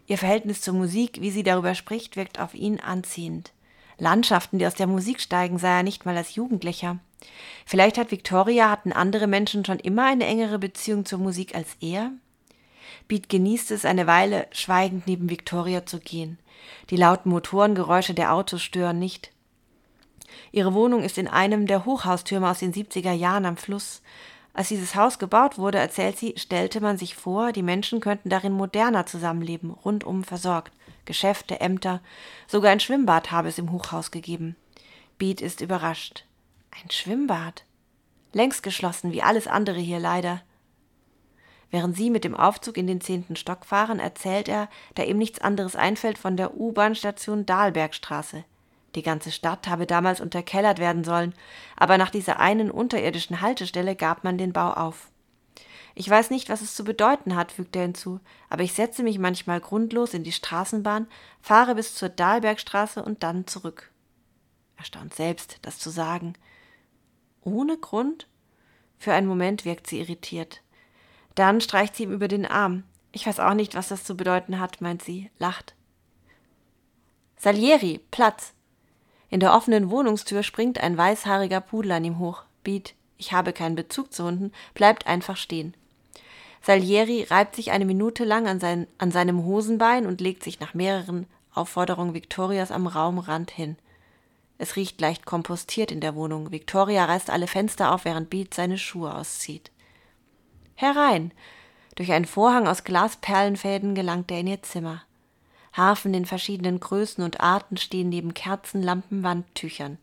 Ihr 0.07 0.17
Verhältnis 0.17 0.61
zur 0.61 0.73
Musik, 0.73 1.21
wie 1.21 1.31
sie 1.31 1.43
darüber 1.43 1.75
spricht, 1.75 2.15
wirkt 2.15 2.39
auf 2.39 2.53
ihn 2.53 2.79
anziehend. 2.79 3.53
Landschaften, 3.97 4.59
die 4.59 4.67
aus 4.67 4.75
der 4.75 4.87
Musik 4.87 5.21
steigen, 5.21 5.59
sah 5.59 5.77
er 5.77 5.83
nicht 5.83 6.05
mal 6.05 6.17
als 6.17 6.35
Jugendlicher. 6.35 6.99
Vielleicht 7.65 7.97
hat 7.97 8.11
Victoria, 8.11 8.69
hatten 8.69 8.91
andere 8.91 9.27
Menschen 9.27 9.63
schon 9.63 9.79
immer 9.79 10.05
eine 10.05 10.25
engere 10.25 10.59
Beziehung 10.59 11.05
zur 11.05 11.19
Musik 11.19 11.55
als 11.55 11.77
er? 11.79 12.11
Beat 13.07 13.29
genießt 13.29 13.71
es, 13.71 13.85
eine 13.85 14.07
Weile 14.07 14.47
schweigend 14.51 15.07
neben 15.07 15.29
Victoria 15.29 15.85
zu 15.85 15.99
gehen. 15.99 16.39
Die 16.89 16.95
lauten 16.95 17.29
Motorengeräusche 17.29 18.13
der 18.13 18.33
Autos 18.33 18.61
stören 18.61 18.99
nicht. 18.99 19.31
Ihre 20.51 20.73
Wohnung 20.73 21.03
ist 21.03 21.17
in 21.17 21.27
einem 21.27 21.67
der 21.67 21.85
Hochhaustürme 21.85 22.49
aus 22.49 22.59
den 22.59 22.73
70er 22.73 23.11
Jahren 23.11 23.45
am 23.45 23.57
Fluss. 23.57 24.01
Als 24.53 24.67
dieses 24.67 24.95
Haus 24.95 25.17
gebaut 25.17 25.57
wurde, 25.57 25.79
erzählt 25.79 26.17
sie, 26.17 26.35
stellte 26.37 26.79
man 26.79 26.97
sich 26.97 27.15
vor, 27.15 27.51
die 27.51 27.63
Menschen 27.63 27.99
könnten 27.99 28.29
darin 28.29 28.53
moderner 28.53 29.05
zusammenleben, 29.05 29.71
rundum 29.71 30.23
versorgt. 30.23 30.71
Geschäfte, 31.05 31.59
Ämter, 31.59 32.01
sogar 32.47 32.71
ein 32.71 32.79
Schwimmbad 32.79 33.31
habe 33.31 33.49
es 33.49 33.57
im 33.57 33.71
Hochhaus 33.71 34.11
gegeben. 34.11 34.55
Beat 35.17 35.41
ist 35.41 35.61
überrascht. 35.61 36.25
Ein 36.71 36.89
Schwimmbad? 36.89 37.65
Längst 38.31 38.63
geschlossen, 38.63 39.11
wie 39.11 39.21
alles 39.21 39.47
andere 39.47 39.79
hier 39.79 39.99
leider. 39.99 40.41
Während 41.73 41.97
sie 41.97 42.11
mit 42.11 42.23
dem 42.23 42.35
Aufzug 42.35 42.77
in 42.77 42.85
den 42.85 43.01
zehnten 43.01 43.35
Stock 43.35 43.65
fahren, 43.65 43.99
erzählt 43.99 44.47
er, 44.47 44.69
da 44.93 45.01
ihm 45.01 45.17
nichts 45.17 45.41
anderes 45.41 45.75
einfällt, 45.75 46.19
von 46.19 46.37
der 46.37 46.55
U-Bahn-Station 46.55 47.47
Dahlbergstraße. 47.47 48.43
Die 48.93 49.01
ganze 49.01 49.31
Stadt 49.31 49.67
habe 49.67 49.87
damals 49.87 50.21
unterkellert 50.21 50.77
werden 50.77 51.03
sollen, 51.03 51.33
aber 51.75 51.97
nach 51.97 52.11
dieser 52.11 52.39
einen 52.39 52.69
unterirdischen 52.69 53.41
Haltestelle 53.41 53.95
gab 53.95 54.23
man 54.23 54.37
den 54.37 54.53
Bau 54.53 54.71
auf. 54.71 55.09
Ich 55.95 56.07
weiß 56.07 56.29
nicht, 56.29 56.47
was 56.47 56.61
es 56.61 56.75
zu 56.75 56.83
bedeuten 56.83 57.35
hat, 57.35 57.51
fügt 57.51 57.75
er 57.75 57.81
hinzu, 57.81 58.19
aber 58.51 58.61
ich 58.61 58.73
setze 58.73 59.01
mich 59.01 59.17
manchmal 59.17 59.59
grundlos 59.59 60.13
in 60.13 60.23
die 60.23 60.31
Straßenbahn, 60.31 61.07
fahre 61.41 61.73
bis 61.73 61.95
zur 61.95 62.09
Dahlbergstraße 62.09 63.01
und 63.01 63.23
dann 63.23 63.47
zurück. 63.47 63.89
Erstaunt 64.77 65.15
selbst, 65.15 65.57
das 65.63 65.79
zu 65.79 65.89
sagen. 65.89 66.35
Ohne 67.41 67.79
Grund? 67.79 68.27
Für 68.99 69.13
einen 69.13 69.25
Moment 69.25 69.65
wirkt 69.65 69.87
sie 69.87 69.99
irritiert. 69.99 70.62
Dann 71.35 71.61
streicht 71.61 71.95
sie 71.95 72.03
ihm 72.03 72.11
über 72.11 72.27
den 72.27 72.45
Arm. 72.45 72.83
Ich 73.11 73.25
weiß 73.25 73.39
auch 73.39 73.53
nicht, 73.53 73.75
was 73.75 73.89
das 73.89 74.03
zu 74.03 74.15
bedeuten 74.15 74.59
hat, 74.59 74.81
meint 74.81 75.01
sie, 75.01 75.29
lacht. 75.39 75.75
Salieri, 77.37 77.99
Platz! 78.11 78.53
In 79.29 79.39
der 79.39 79.53
offenen 79.53 79.89
Wohnungstür 79.89 80.43
springt 80.43 80.79
ein 80.79 80.97
weißhaariger 80.97 81.61
Pudel 81.61 81.91
an 81.93 82.05
ihm 82.05 82.19
hoch. 82.19 82.43
Beat, 82.63 82.93
ich 83.17 83.33
habe 83.33 83.51
keinen 83.51 83.75
Bezug 83.75 84.13
zu 84.13 84.23
Hunden, 84.25 84.51
bleibt 84.73 85.07
einfach 85.07 85.37
stehen. 85.37 85.73
Salieri 86.61 87.23
reibt 87.23 87.55
sich 87.55 87.71
eine 87.71 87.85
Minute 87.85 88.23
lang 88.23 88.47
an, 88.47 88.59
sein, 88.59 88.87
an 88.97 89.11
seinem 89.11 89.43
Hosenbein 89.43 90.05
und 90.05 90.21
legt 90.21 90.43
sich 90.43 90.59
nach 90.59 90.73
mehreren 90.73 91.27
Aufforderungen 91.53 92.13
Victorias 92.13 92.71
am 92.71 92.87
Raumrand 92.87 93.51
hin. 93.51 93.75
Es 94.57 94.77
riecht 94.77 95.01
leicht 95.01 95.25
kompostiert 95.25 95.91
in 95.91 95.99
der 95.99 96.15
Wohnung. 96.15 96.51
Victoria 96.51 97.03
reißt 97.03 97.29
alle 97.29 97.47
Fenster 97.47 97.93
auf, 97.93 98.05
während 98.05 98.29
Beat 98.29 98.53
seine 98.53 98.77
Schuhe 98.77 99.13
auszieht. 99.13 99.71
Herein! 100.75 101.31
Durch 101.95 102.11
einen 102.11 102.25
Vorhang 102.25 102.67
aus 102.67 102.83
Glasperlenfäden 102.83 103.93
gelangt 103.95 104.31
er 104.31 104.39
in 104.39 104.47
ihr 104.47 104.63
Zimmer. 104.63 105.03
Harfen 105.73 106.13
in 106.13 106.25
verschiedenen 106.25 106.79
Größen 106.79 107.23
und 107.23 107.41
Arten 107.41 107.77
stehen 107.77 108.09
neben 108.09 108.33
Kerzen, 108.33 108.81
Lampen, 108.81 109.23
Wandtüchern. 109.23 109.97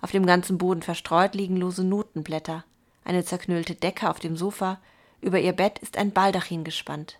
Auf 0.00 0.10
dem 0.10 0.26
ganzen 0.26 0.58
Boden 0.58 0.82
verstreut 0.82 1.34
liegen 1.34 1.56
lose 1.56 1.84
Notenblätter, 1.84 2.64
eine 3.04 3.24
zerknüllte 3.24 3.74
Decke 3.74 4.10
auf 4.10 4.18
dem 4.18 4.36
Sofa, 4.36 4.78
über 5.20 5.40
ihr 5.40 5.52
Bett 5.52 5.78
ist 5.78 5.96
ein 5.96 6.12
Baldachin 6.12 6.64
gespannt. 6.64 7.18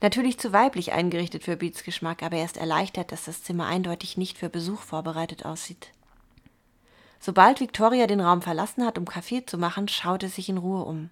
Natürlich 0.00 0.38
zu 0.38 0.52
weiblich 0.52 0.92
eingerichtet 0.92 1.42
für 1.42 1.56
Beats 1.56 1.82
Geschmack, 1.82 2.22
aber 2.22 2.36
er 2.36 2.44
ist 2.44 2.56
erleichtert, 2.56 3.10
dass 3.10 3.24
das 3.24 3.42
Zimmer 3.42 3.66
eindeutig 3.66 4.16
nicht 4.16 4.38
für 4.38 4.48
Besuch 4.48 4.80
vorbereitet 4.80 5.44
aussieht. 5.44 5.90
Sobald 7.18 7.60
Victoria 7.60 8.06
den 8.06 8.20
Raum 8.20 8.42
verlassen 8.42 8.84
hat, 8.84 8.98
um 8.98 9.06
Kaffee 9.06 9.44
zu 9.44 9.58
machen, 9.58 9.88
schaut 9.88 10.22
er 10.22 10.28
sich 10.28 10.48
in 10.48 10.58
Ruhe 10.58 10.84
um. 10.84 11.10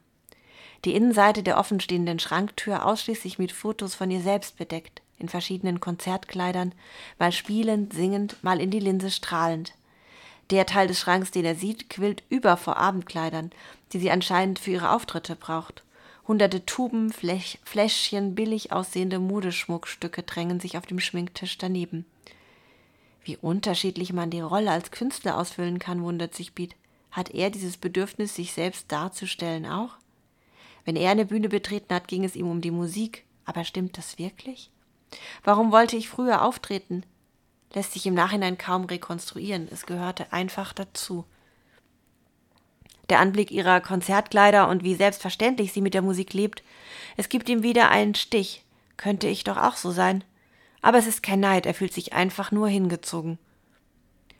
Die 0.84 0.94
Innenseite 0.94 1.42
der 1.42 1.58
offenstehenden 1.58 2.18
Schranktür 2.18 2.84
ausschließlich 2.84 3.38
mit 3.38 3.52
Fotos 3.52 3.94
von 3.94 4.10
ihr 4.10 4.20
selbst 4.20 4.56
bedeckt 4.58 5.00
in 5.18 5.28
verschiedenen 5.28 5.80
Konzertkleidern, 5.80 6.72
mal 7.18 7.32
spielend, 7.32 7.92
singend, 7.92 8.42
mal 8.42 8.60
in 8.60 8.70
die 8.70 8.80
Linse 8.80 9.10
strahlend. 9.10 9.72
Der 10.50 10.66
Teil 10.66 10.88
des 10.88 11.00
Schranks, 11.00 11.30
den 11.30 11.44
er 11.44 11.54
sieht, 11.54 11.88
quillt 11.88 12.22
über 12.28 12.56
vor 12.56 12.76
Abendkleidern, 12.76 13.50
die 13.92 13.98
sie 13.98 14.10
anscheinend 14.10 14.58
für 14.58 14.72
ihre 14.72 14.90
Auftritte 14.90 15.36
braucht. 15.36 15.82
Hunderte 16.28 16.66
Tuben, 16.66 17.12
Flech, 17.12 17.58
Fläschchen, 17.64 18.34
billig 18.34 18.72
aussehende 18.72 19.18
Modeschmuckstücke 19.18 20.22
drängen 20.22 20.60
sich 20.60 20.76
auf 20.76 20.86
dem 20.86 21.00
Schminktisch 21.00 21.58
daneben. 21.58 22.04
Wie 23.24 23.38
unterschiedlich 23.38 24.12
man 24.12 24.30
die 24.30 24.40
Rolle 24.40 24.70
als 24.70 24.90
Künstler 24.90 25.38
ausfüllen 25.38 25.78
kann, 25.78 26.02
wundert 26.02 26.34
sich 26.34 26.54
Beat. 26.54 26.74
Hat 27.10 27.30
er 27.30 27.48
dieses 27.48 27.76
Bedürfnis, 27.76 28.34
sich 28.34 28.52
selbst 28.52 28.90
darzustellen, 28.92 29.64
auch? 29.64 29.96
Wenn 30.84 30.96
er 30.96 31.10
eine 31.10 31.26
Bühne 31.26 31.48
betreten 31.48 31.94
hat, 31.94 32.08
ging 32.08 32.24
es 32.24 32.36
ihm 32.36 32.48
um 32.48 32.60
die 32.60 32.70
Musik. 32.70 33.24
Aber 33.44 33.64
stimmt 33.64 33.98
das 33.98 34.18
wirklich? 34.18 34.70
Warum 35.42 35.72
wollte 35.72 35.96
ich 35.96 36.08
früher 36.08 36.42
auftreten? 36.42 37.04
Lässt 37.72 37.92
sich 37.92 38.06
im 38.06 38.14
Nachhinein 38.14 38.58
kaum 38.58 38.84
rekonstruieren, 38.84 39.68
es 39.70 39.86
gehörte 39.86 40.32
einfach 40.32 40.72
dazu. 40.72 41.24
Der 43.10 43.18
Anblick 43.18 43.50
ihrer 43.50 43.80
Konzertkleider 43.80 44.68
und 44.68 44.82
wie 44.82 44.94
selbstverständlich 44.94 45.72
sie 45.72 45.82
mit 45.82 45.92
der 45.92 46.02
Musik 46.02 46.32
lebt, 46.32 46.62
es 47.16 47.28
gibt 47.28 47.48
ihm 47.48 47.62
wieder 47.62 47.90
einen 47.90 48.14
Stich. 48.14 48.64
Könnte 48.96 49.26
ich 49.26 49.44
doch 49.44 49.56
auch 49.56 49.76
so 49.76 49.90
sein. 49.90 50.24
Aber 50.80 50.98
es 50.98 51.06
ist 51.06 51.22
kein 51.22 51.40
Neid, 51.40 51.66
er 51.66 51.74
fühlt 51.74 51.92
sich 51.92 52.12
einfach 52.12 52.52
nur 52.52 52.68
hingezogen. 52.68 53.38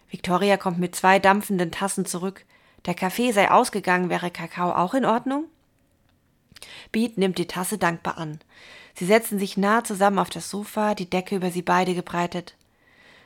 Victoria 0.09 0.57
kommt 0.57 0.79
mit 0.79 0.95
zwei 0.95 1.19
dampfenden 1.19 1.73
Tassen 1.73 2.07
zurück. 2.07 2.45
Der 2.87 2.95
Kaffee 2.95 3.33
sei 3.33 3.51
ausgegangen, 3.51 4.11
wäre 4.11 4.31
Kakao 4.31 4.71
auch 4.71 4.95
in 4.95 5.05
Ordnung? 5.05 5.47
Beat 6.93 7.19
nimmt 7.19 7.39
die 7.39 7.47
Tasse 7.47 7.79
dankbar 7.79 8.19
an. 8.19 8.41
Sie 8.95 9.07
setzen 9.07 9.39
sich 9.39 9.57
nah 9.57 9.83
zusammen 9.85 10.19
auf 10.19 10.31
das 10.31 10.51
Sofa, 10.51 10.95
die 10.95 11.11
Decke 11.11 11.37
über 11.37 11.51
sie 11.51 11.63
beide 11.63 11.95
gebreitet. 11.95 12.57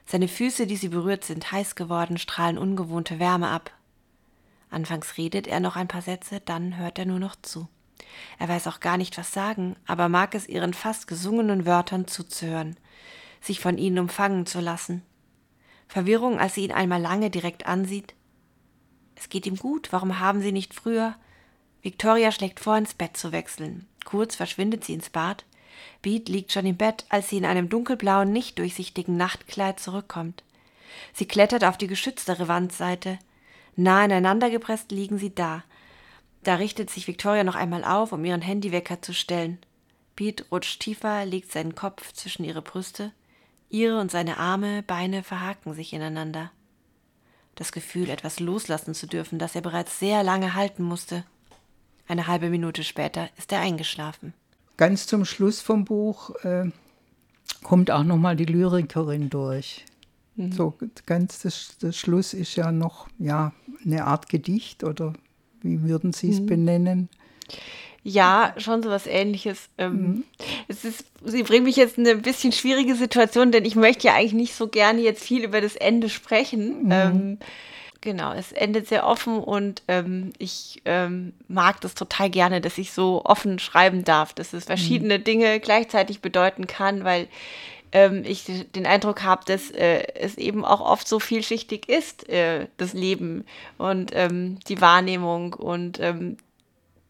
Seine 0.06 0.28
Füße, 0.28 0.66
die 0.66 0.76
sie 0.76 0.88
berührt, 0.88 1.24
sind 1.24 1.52
heiß 1.52 1.74
geworden, 1.74 2.16
strahlen 2.16 2.56
ungewohnte 2.56 3.18
Wärme 3.18 3.48
ab. 3.48 3.70
Anfangs 4.70 5.16
redet 5.18 5.46
er 5.46 5.60
noch 5.60 5.76
ein 5.76 5.88
paar 5.88 6.02
Sätze, 6.02 6.40
dann 6.40 6.76
hört 6.78 6.98
er 6.98 7.06
nur 7.06 7.18
noch 7.18 7.36
zu. 7.36 7.68
Er 8.38 8.48
weiß 8.48 8.66
auch 8.66 8.80
gar 8.80 8.96
nicht, 8.96 9.18
was 9.18 9.32
sagen, 9.32 9.76
aber 9.86 10.08
mag 10.08 10.34
es 10.34 10.48
ihren 10.48 10.74
fast 10.74 11.06
gesungenen 11.06 11.66
Wörtern 11.66 12.06
zuzuhören, 12.06 12.76
sich 13.40 13.60
von 13.60 13.78
ihnen 13.78 13.98
umfangen 13.98 14.46
zu 14.46 14.60
lassen. 14.60 15.02
Verwirrung, 15.88 16.38
als 16.38 16.54
sie 16.54 16.64
ihn 16.64 16.72
einmal 16.72 17.00
lange 17.00 17.30
direkt 17.30 17.66
ansieht. 17.66 18.14
Es 19.14 19.28
geht 19.28 19.46
ihm 19.46 19.56
gut, 19.56 19.92
warum 19.92 20.20
haben 20.20 20.40
sie 20.40 20.52
nicht 20.52 20.74
früher? 20.74 21.16
Victoria 21.82 22.32
schlägt 22.32 22.60
vor, 22.60 22.76
ins 22.76 22.94
Bett 22.94 23.16
zu 23.16 23.32
wechseln. 23.32 23.86
Kurz 24.04 24.36
verschwindet 24.36 24.84
sie 24.84 24.94
ins 24.94 25.10
Bad. 25.10 25.44
Beat 26.02 26.28
liegt 26.28 26.52
schon 26.52 26.66
im 26.66 26.76
Bett, 26.76 27.04
als 27.08 27.28
sie 27.28 27.36
in 27.36 27.44
einem 27.44 27.68
dunkelblauen, 27.68 28.32
nicht 28.32 28.58
durchsichtigen 28.58 29.16
Nachtkleid 29.16 29.78
zurückkommt. 29.78 30.42
Sie 31.12 31.26
klettert 31.26 31.64
auf 31.64 31.76
die 31.78 31.86
geschütztere 31.86 32.48
Wandseite. 32.48 33.18
Nah 33.76 34.02
aneinander 34.02 34.50
gepresst 34.50 34.90
liegen 34.90 35.18
sie 35.18 35.34
da. 35.34 35.62
Da 36.42 36.56
richtet 36.56 36.90
sich 36.90 37.06
Victoria 37.06 37.44
noch 37.44 37.54
einmal 37.54 37.84
auf, 37.84 38.12
um 38.12 38.24
ihren 38.24 38.42
Handywecker 38.42 39.02
zu 39.02 39.12
stellen. 39.12 39.58
Beat 40.16 40.46
rutscht 40.50 40.80
tiefer, 40.80 41.24
legt 41.24 41.52
seinen 41.52 41.74
Kopf 41.74 42.12
zwischen 42.12 42.44
ihre 42.44 42.62
Brüste. 42.62 43.12
Ihre 43.70 44.00
und 44.00 44.10
seine 44.10 44.38
Arme, 44.38 44.82
Beine 44.82 45.22
verhaken 45.22 45.74
sich 45.74 45.92
ineinander. 45.92 46.50
Das 47.54 47.72
Gefühl, 47.72 48.08
etwas 48.08 48.40
loslassen 48.40 48.94
zu 48.94 49.06
dürfen, 49.06 49.38
das 49.38 49.54
er 49.54 49.60
bereits 49.60 49.98
sehr 49.98 50.22
lange 50.22 50.54
halten 50.54 50.82
musste. 50.82 51.24
Eine 52.08 52.26
halbe 52.26 52.50
Minute 52.50 52.82
später 52.82 53.28
ist 53.36 53.52
er 53.52 53.60
eingeschlafen 53.60 54.34
ganz 54.78 55.06
zum 55.06 55.26
Schluss 55.26 55.60
vom 55.60 55.84
Buch 55.84 56.34
äh, 56.42 56.70
kommt 57.62 57.90
auch 57.90 58.04
nochmal 58.04 58.36
die 58.36 58.46
Lyrikerin 58.46 59.28
durch. 59.28 59.84
Mhm. 60.36 60.52
So 60.52 60.74
ganz 61.04 61.42
das, 61.42 61.76
das, 61.80 61.96
Schluss 61.96 62.32
ist 62.32 62.56
ja 62.56 62.72
noch 62.72 63.08
ja, 63.18 63.52
eine 63.84 64.06
Art 64.06 64.30
Gedicht 64.30 64.84
oder 64.84 65.12
wie 65.60 65.82
würden 65.82 66.14
Sie 66.14 66.30
es 66.30 66.40
mhm. 66.40 66.46
benennen? 66.46 67.08
Ja, 68.04 68.54
schon 68.56 68.82
so 68.82 68.88
was 68.88 69.06
ähnliches. 69.06 69.68
Ähm, 69.76 70.00
mhm. 70.00 70.24
es 70.68 70.84
ist, 70.84 71.04
Sie 71.24 71.42
bringen 71.42 71.64
mich 71.64 71.76
jetzt 71.76 71.98
in 71.98 72.06
eine 72.06 72.20
bisschen 72.20 72.52
schwierige 72.52 72.94
Situation, 72.94 73.50
denn 73.50 73.64
ich 73.64 73.74
möchte 73.74 74.06
ja 74.06 74.14
eigentlich 74.14 74.32
nicht 74.32 74.54
so 74.54 74.68
gerne 74.68 75.00
jetzt 75.00 75.22
viel 75.22 75.44
über 75.44 75.60
das 75.60 75.74
Ende 75.74 76.08
sprechen. 76.08 76.84
Mhm. 76.84 76.92
Ähm, 76.92 77.38
Genau, 78.00 78.32
es 78.32 78.52
endet 78.52 78.86
sehr 78.86 79.04
offen 79.04 79.38
und 79.38 79.82
ähm, 79.88 80.32
ich 80.38 80.82
ähm, 80.84 81.32
mag 81.48 81.80
das 81.80 81.94
total 81.94 82.30
gerne, 82.30 82.60
dass 82.60 82.78
ich 82.78 82.92
so 82.92 83.24
offen 83.24 83.58
schreiben 83.58 84.04
darf, 84.04 84.32
dass 84.32 84.52
es 84.52 84.66
verschiedene 84.66 85.18
mhm. 85.18 85.24
Dinge 85.24 85.60
gleichzeitig 85.60 86.20
bedeuten 86.20 86.68
kann, 86.68 87.02
weil 87.02 87.26
ähm, 87.90 88.22
ich 88.24 88.44
den 88.44 88.86
Eindruck 88.86 89.24
habe, 89.24 89.44
dass 89.46 89.72
äh, 89.72 90.04
es 90.14 90.38
eben 90.38 90.64
auch 90.64 90.80
oft 90.80 91.08
so 91.08 91.18
vielschichtig 91.18 91.88
ist, 91.88 92.28
äh, 92.28 92.68
das 92.76 92.92
Leben 92.92 93.44
und 93.78 94.12
ähm, 94.14 94.60
die 94.68 94.80
Wahrnehmung 94.80 95.54
und 95.54 95.98
ähm, 95.98 96.36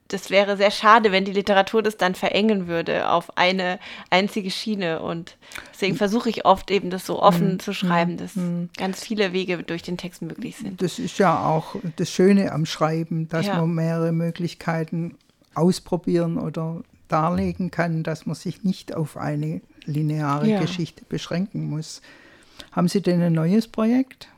das 0.09 0.31
wäre 0.31 0.57
sehr 0.57 0.71
schade, 0.71 1.12
wenn 1.12 1.27
die 1.27 1.33
Literatur 1.33 1.83
das 1.83 1.99
dann 1.99 2.14
verengen 2.14 2.66
würde 2.66 3.11
auf 3.11 3.37
eine 3.37 3.79
einzige 4.09 4.51
Schiene. 4.51 5.03
Und 5.03 5.37
deswegen 5.73 5.97
versuche 5.97 6.31
ich 6.31 6.47
oft 6.47 6.71
eben 6.71 6.88
das 6.88 7.05
so 7.05 7.23
offen 7.23 7.53
mhm. 7.53 7.59
zu 7.61 7.75
schreiben, 7.75 8.16
dass 8.16 8.35
mhm. 8.35 8.71
ganz 8.77 9.05
viele 9.05 9.35
Wege 9.35 9.62
durch 9.62 9.83
den 9.83 9.99
Text 9.99 10.23
möglich 10.23 10.57
sind. 10.57 10.81
Das 10.83 10.99
ist 10.99 11.18
ja 11.18 11.47
auch 11.47 11.77
das 11.97 12.11
Schöne 12.11 12.53
am 12.53 12.64
Schreiben, 12.64 13.29
dass 13.29 13.47
ja. 13.47 13.57
man 13.57 13.75
mehrere 13.75 14.12
Möglichkeiten 14.12 15.16
ausprobieren 15.55 16.38
oder 16.38 16.83
darlegen 17.09 17.71
kann, 17.71 18.03
dass 18.03 18.25
man 18.25 18.35
sich 18.35 18.64
nicht 18.64 18.94
auf 18.94 19.16
eine 19.16 19.61
lineare 19.85 20.49
ja. 20.49 20.61
Geschichte 20.61 21.05
beschränken 21.07 21.68
muss. 21.68 22.01
Haben 22.73 22.88
Sie 22.88 23.03
denn 23.03 23.21
ein 23.23 23.33
neues 23.35 23.68
Projekt? 23.68 24.29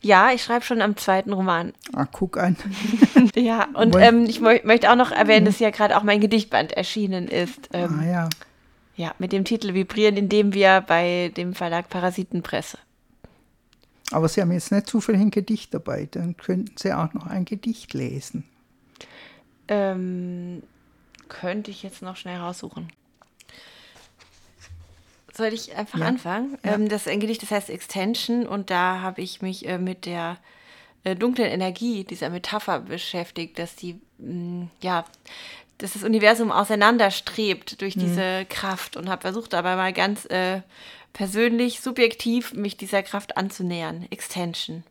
Ja, 0.00 0.32
ich 0.32 0.42
schreibe 0.42 0.64
schon 0.64 0.82
am 0.82 0.96
zweiten 0.96 1.32
Roman. 1.32 1.72
Ah, 1.92 2.06
guck 2.10 2.36
an. 2.36 2.56
ja, 3.36 3.68
und 3.74 3.96
ähm, 3.96 4.24
ich 4.24 4.40
möchte 4.40 4.90
auch 4.90 4.96
noch 4.96 5.12
erwähnen, 5.12 5.46
dass 5.46 5.58
ja 5.58 5.70
gerade 5.70 5.96
auch 5.96 6.02
mein 6.02 6.20
Gedichtband 6.20 6.72
erschienen 6.72 7.28
ist. 7.28 7.68
Ähm, 7.72 8.00
ah, 8.00 8.04
ja. 8.04 8.28
Ja, 8.96 9.14
mit 9.18 9.32
dem 9.32 9.44
Titel 9.44 9.74
Vibrieren, 9.74 10.16
in 10.16 10.28
dem 10.28 10.52
wir 10.54 10.82
bei 10.86 11.32
dem 11.36 11.54
Verlag 11.54 11.88
Parasitenpresse. 11.88 12.78
Aber 14.10 14.28
Sie 14.28 14.40
haben 14.40 14.52
jetzt 14.52 14.70
nicht 14.70 14.86
zufällig 14.86 15.22
ein 15.22 15.30
Gedicht 15.30 15.72
dabei, 15.72 16.06
dann 16.10 16.36
könnten 16.36 16.74
Sie 16.76 16.92
auch 16.92 17.14
noch 17.14 17.26
ein 17.26 17.44
Gedicht 17.44 17.94
lesen. 17.94 18.44
Ähm, 19.68 20.62
könnte 21.28 21.70
ich 21.70 21.82
jetzt 21.82 22.02
noch 22.02 22.16
schnell 22.16 22.38
raussuchen. 22.38 22.88
Soll 25.32 25.52
ich 25.52 25.74
einfach 25.74 25.98
ja. 25.98 26.06
anfangen? 26.06 26.58
Ja. 26.64 26.74
Ähm, 26.74 26.88
das 26.88 27.02
ist 27.02 27.08
ein 27.08 27.20
Gedicht, 27.20 27.42
das 27.42 27.50
heißt 27.50 27.70
Extension 27.70 28.46
und 28.46 28.70
da 28.70 29.00
habe 29.00 29.22
ich 29.22 29.40
mich 29.40 29.66
äh, 29.66 29.78
mit 29.78 30.06
der 30.06 30.38
äh, 31.04 31.16
dunklen 31.16 31.48
Energie 31.48 32.04
dieser 32.04 32.30
Metapher 32.30 32.80
beschäftigt, 32.80 33.58
dass 33.58 33.74
die, 33.74 34.00
mh, 34.18 34.32
mm, 34.32 34.70
ja, 34.82 35.04
dass 35.78 35.94
das 35.94 36.04
Universum 36.04 36.52
auseinanderstrebt 36.52 37.80
durch 37.80 37.96
mhm. 37.96 38.00
diese 38.00 38.46
Kraft 38.48 38.96
und 38.96 39.08
habe 39.08 39.22
versucht, 39.22 39.54
aber 39.54 39.74
mal 39.76 39.92
ganz 39.92 40.26
äh, 40.26 40.60
persönlich, 41.12 41.80
subjektiv 41.80 42.52
mich 42.52 42.76
dieser 42.76 43.02
Kraft 43.02 43.36
anzunähern. 43.36 44.06
Extension. 44.10 44.84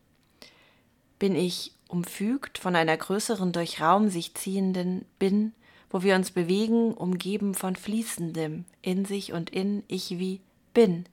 Bin 1.17 1.35
ich 1.35 1.73
umfügt 1.87 2.57
von 2.57 2.75
einer 2.75 2.97
größeren 2.97 3.51
durch 3.51 3.81
Raum 3.81 4.09
sich 4.09 4.33
ziehenden 4.33 5.05
Bin, 5.19 5.53
wo 5.91 6.03
wir 6.03 6.15
uns 6.15 6.31
bewegen, 6.31 6.93
umgeben 6.93 7.53
von 7.53 7.75
Fließendem, 7.75 8.65
in 8.81 9.05
sich 9.05 9.33
und 9.33 9.49
in 9.49 9.83
ich 9.87 10.17
wie 10.17 10.39
bin. 10.73 11.05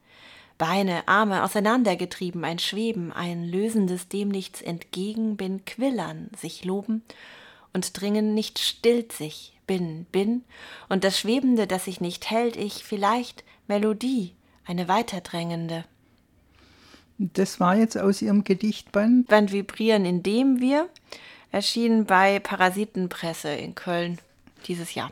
Beine, 0.57 1.07
Arme 1.07 1.45
auseinandergetrieben, 1.45 2.45
ein 2.45 2.59
Schweben, 2.59 3.13
ein 3.13 3.45
lösendes 3.45 4.09
dem 4.09 4.29
nichts 4.29 4.63
entgegen, 4.63 5.37
bin 5.37 5.65
Quillern, 5.65 6.31
sich 6.37 6.65
loben 6.65 7.03
und 7.73 8.01
dringen 8.01 8.35
nicht 8.35 8.59
stillt 8.59 9.13
sich, 9.13 9.53
bin, 9.67 10.07
bin, 10.11 10.43
und 10.89 11.05
das 11.05 11.19
Schwebende, 11.19 11.67
das 11.67 11.85
sich 11.85 12.01
nicht 12.01 12.31
hält, 12.31 12.57
ich 12.57 12.85
vielleicht 12.85 13.45
Melodie, 13.67 14.35
eine 14.65 14.89
weiterdrängende. 14.89 15.85
Das 17.19 17.59
war 17.59 17.77
jetzt 17.77 17.99
aus 17.99 18.23
Ihrem 18.23 18.45
Gedichtband? 18.45 19.29
Band 19.29 19.53
Vibrieren, 19.53 20.05
in 20.05 20.23
dem 20.23 20.61
wir, 20.61 20.89
erschienen 21.51 22.05
bei 22.05 22.39
Parasitenpresse 22.39 23.51
in 23.51 23.75
Köln 23.75 24.19
dieses 24.69 24.95
Jahr. 24.95 25.11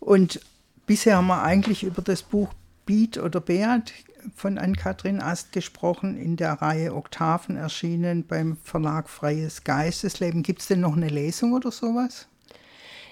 Und 0.00 0.40
bisher 0.86 1.16
haben 1.16 1.26
wir 1.26 1.42
eigentlich 1.42 1.82
über 1.82 2.02
das 2.02 2.22
Buch 2.22 2.54
Beat 2.86 3.18
oder 3.18 3.40
Beat 3.40 3.92
von 4.34 4.58
Ann-Kathrin 4.58 5.20
Ast 5.20 5.52
gesprochen, 5.52 6.16
in 6.16 6.36
der 6.36 6.54
Reihe 6.54 6.94
Oktaven 6.94 7.56
erschienen 7.56 8.26
beim 8.26 8.56
Verlag 8.64 9.08
Freies 9.08 9.64
Geistesleben. 9.64 10.42
Gibt 10.42 10.60
es 10.60 10.68
denn 10.68 10.80
noch 10.80 10.96
eine 10.96 11.08
Lesung 11.08 11.52
oder 11.52 11.70
sowas? 11.70 12.26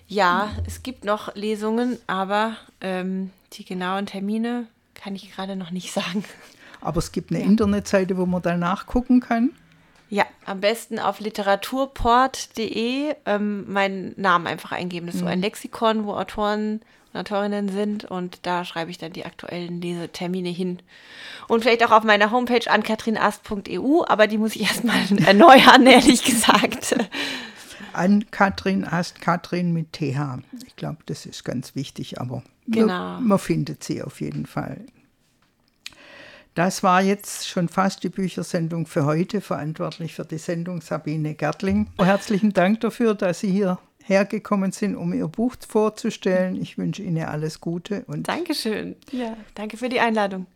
Ja, 0.08 0.50
es 0.66 0.82
gibt 0.82 1.04
noch 1.04 1.34
Lesungen, 1.34 1.98
aber 2.06 2.56
ähm, 2.80 3.30
die 3.52 3.64
genauen 3.64 4.06
Termine 4.06 4.66
kann 4.94 5.14
ich 5.14 5.32
gerade 5.32 5.56
noch 5.56 5.70
nicht 5.70 5.92
sagen. 5.92 6.24
Aber 6.80 6.98
es 6.98 7.12
gibt 7.12 7.30
eine 7.30 7.40
ja. 7.40 7.46
Internetseite, 7.46 8.16
wo 8.16 8.26
man 8.26 8.42
da 8.42 8.56
nachgucken 8.56 9.20
kann. 9.20 9.50
Ja, 10.08 10.24
am 10.44 10.60
besten 10.60 10.98
auf 10.98 11.20
literaturport.de 11.20 13.14
ähm, 13.26 13.72
meinen 13.72 14.14
Namen 14.16 14.46
einfach 14.46 14.72
eingeben. 14.72 15.06
Das 15.06 15.16
ist 15.16 15.22
mhm. 15.22 15.26
so 15.26 15.32
ein 15.32 15.40
Lexikon, 15.40 16.04
wo 16.04 16.14
Autoren 16.14 16.80
und 17.12 17.20
Autorinnen 17.20 17.68
sind 17.68 18.04
und 18.04 18.40
da 18.42 18.64
schreibe 18.64 18.90
ich 18.90 18.98
dann 18.98 19.12
die 19.12 19.24
aktuellen 19.24 19.80
Lesetermine 19.80 20.50
hin. 20.50 20.78
Und 21.48 21.62
vielleicht 21.62 21.84
auch 21.84 21.90
auf 21.90 22.04
meiner 22.04 22.30
Homepage 22.30 22.70
an 22.70 22.82
katrinast.eu, 22.82 24.04
aber 24.06 24.26
die 24.26 24.38
muss 24.38 24.54
ich 24.54 24.62
erstmal 24.62 25.00
erneuern, 25.26 25.86
ehrlich 25.86 26.22
gesagt. 26.24 26.96
An 27.92 28.26
Katrin 28.30 28.84
Ast, 28.84 29.20
Katrin 29.20 29.72
mit 29.72 29.92
TH. 29.92 30.40
Ich 30.66 30.76
glaube, 30.76 30.98
das 31.06 31.26
ist 31.26 31.44
ganz 31.44 31.74
wichtig, 31.74 32.20
aber 32.20 32.42
genau. 32.68 32.86
man, 32.86 33.26
man 33.26 33.38
findet 33.38 33.82
sie 33.82 34.02
auf 34.02 34.20
jeden 34.20 34.46
Fall. 34.46 34.84
Das 36.56 36.82
war 36.82 37.02
jetzt 37.02 37.46
schon 37.46 37.68
fast 37.68 38.02
die 38.02 38.08
Büchersendung 38.08 38.86
für 38.86 39.04
heute, 39.04 39.42
verantwortlich 39.42 40.14
für 40.14 40.24
die 40.24 40.38
Sendung 40.38 40.80
Sabine 40.80 41.34
Gertling. 41.34 41.88
Herzlichen 41.98 42.54
Dank 42.54 42.80
dafür, 42.80 43.14
dass 43.14 43.40
Sie 43.40 43.50
hier 43.50 43.78
hergekommen 44.02 44.72
sind, 44.72 44.96
um 44.96 45.12
Ihr 45.12 45.28
Buch 45.28 45.54
vorzustellen. 45.68 46.56
Ich 46.56 46.78
wünsche 46.78 47.02
Ihnen 47.02 47.26
alles 47.26 47.60
Gute. 47.60 48.04
Und 48.06 48.26
Dankeschön. 48.26 48.96
Ja, 49.12 49.36
danke 49.54 49.76
für 49.76 49.90
die 49.90 50.00
Einladung. 50.00 50.46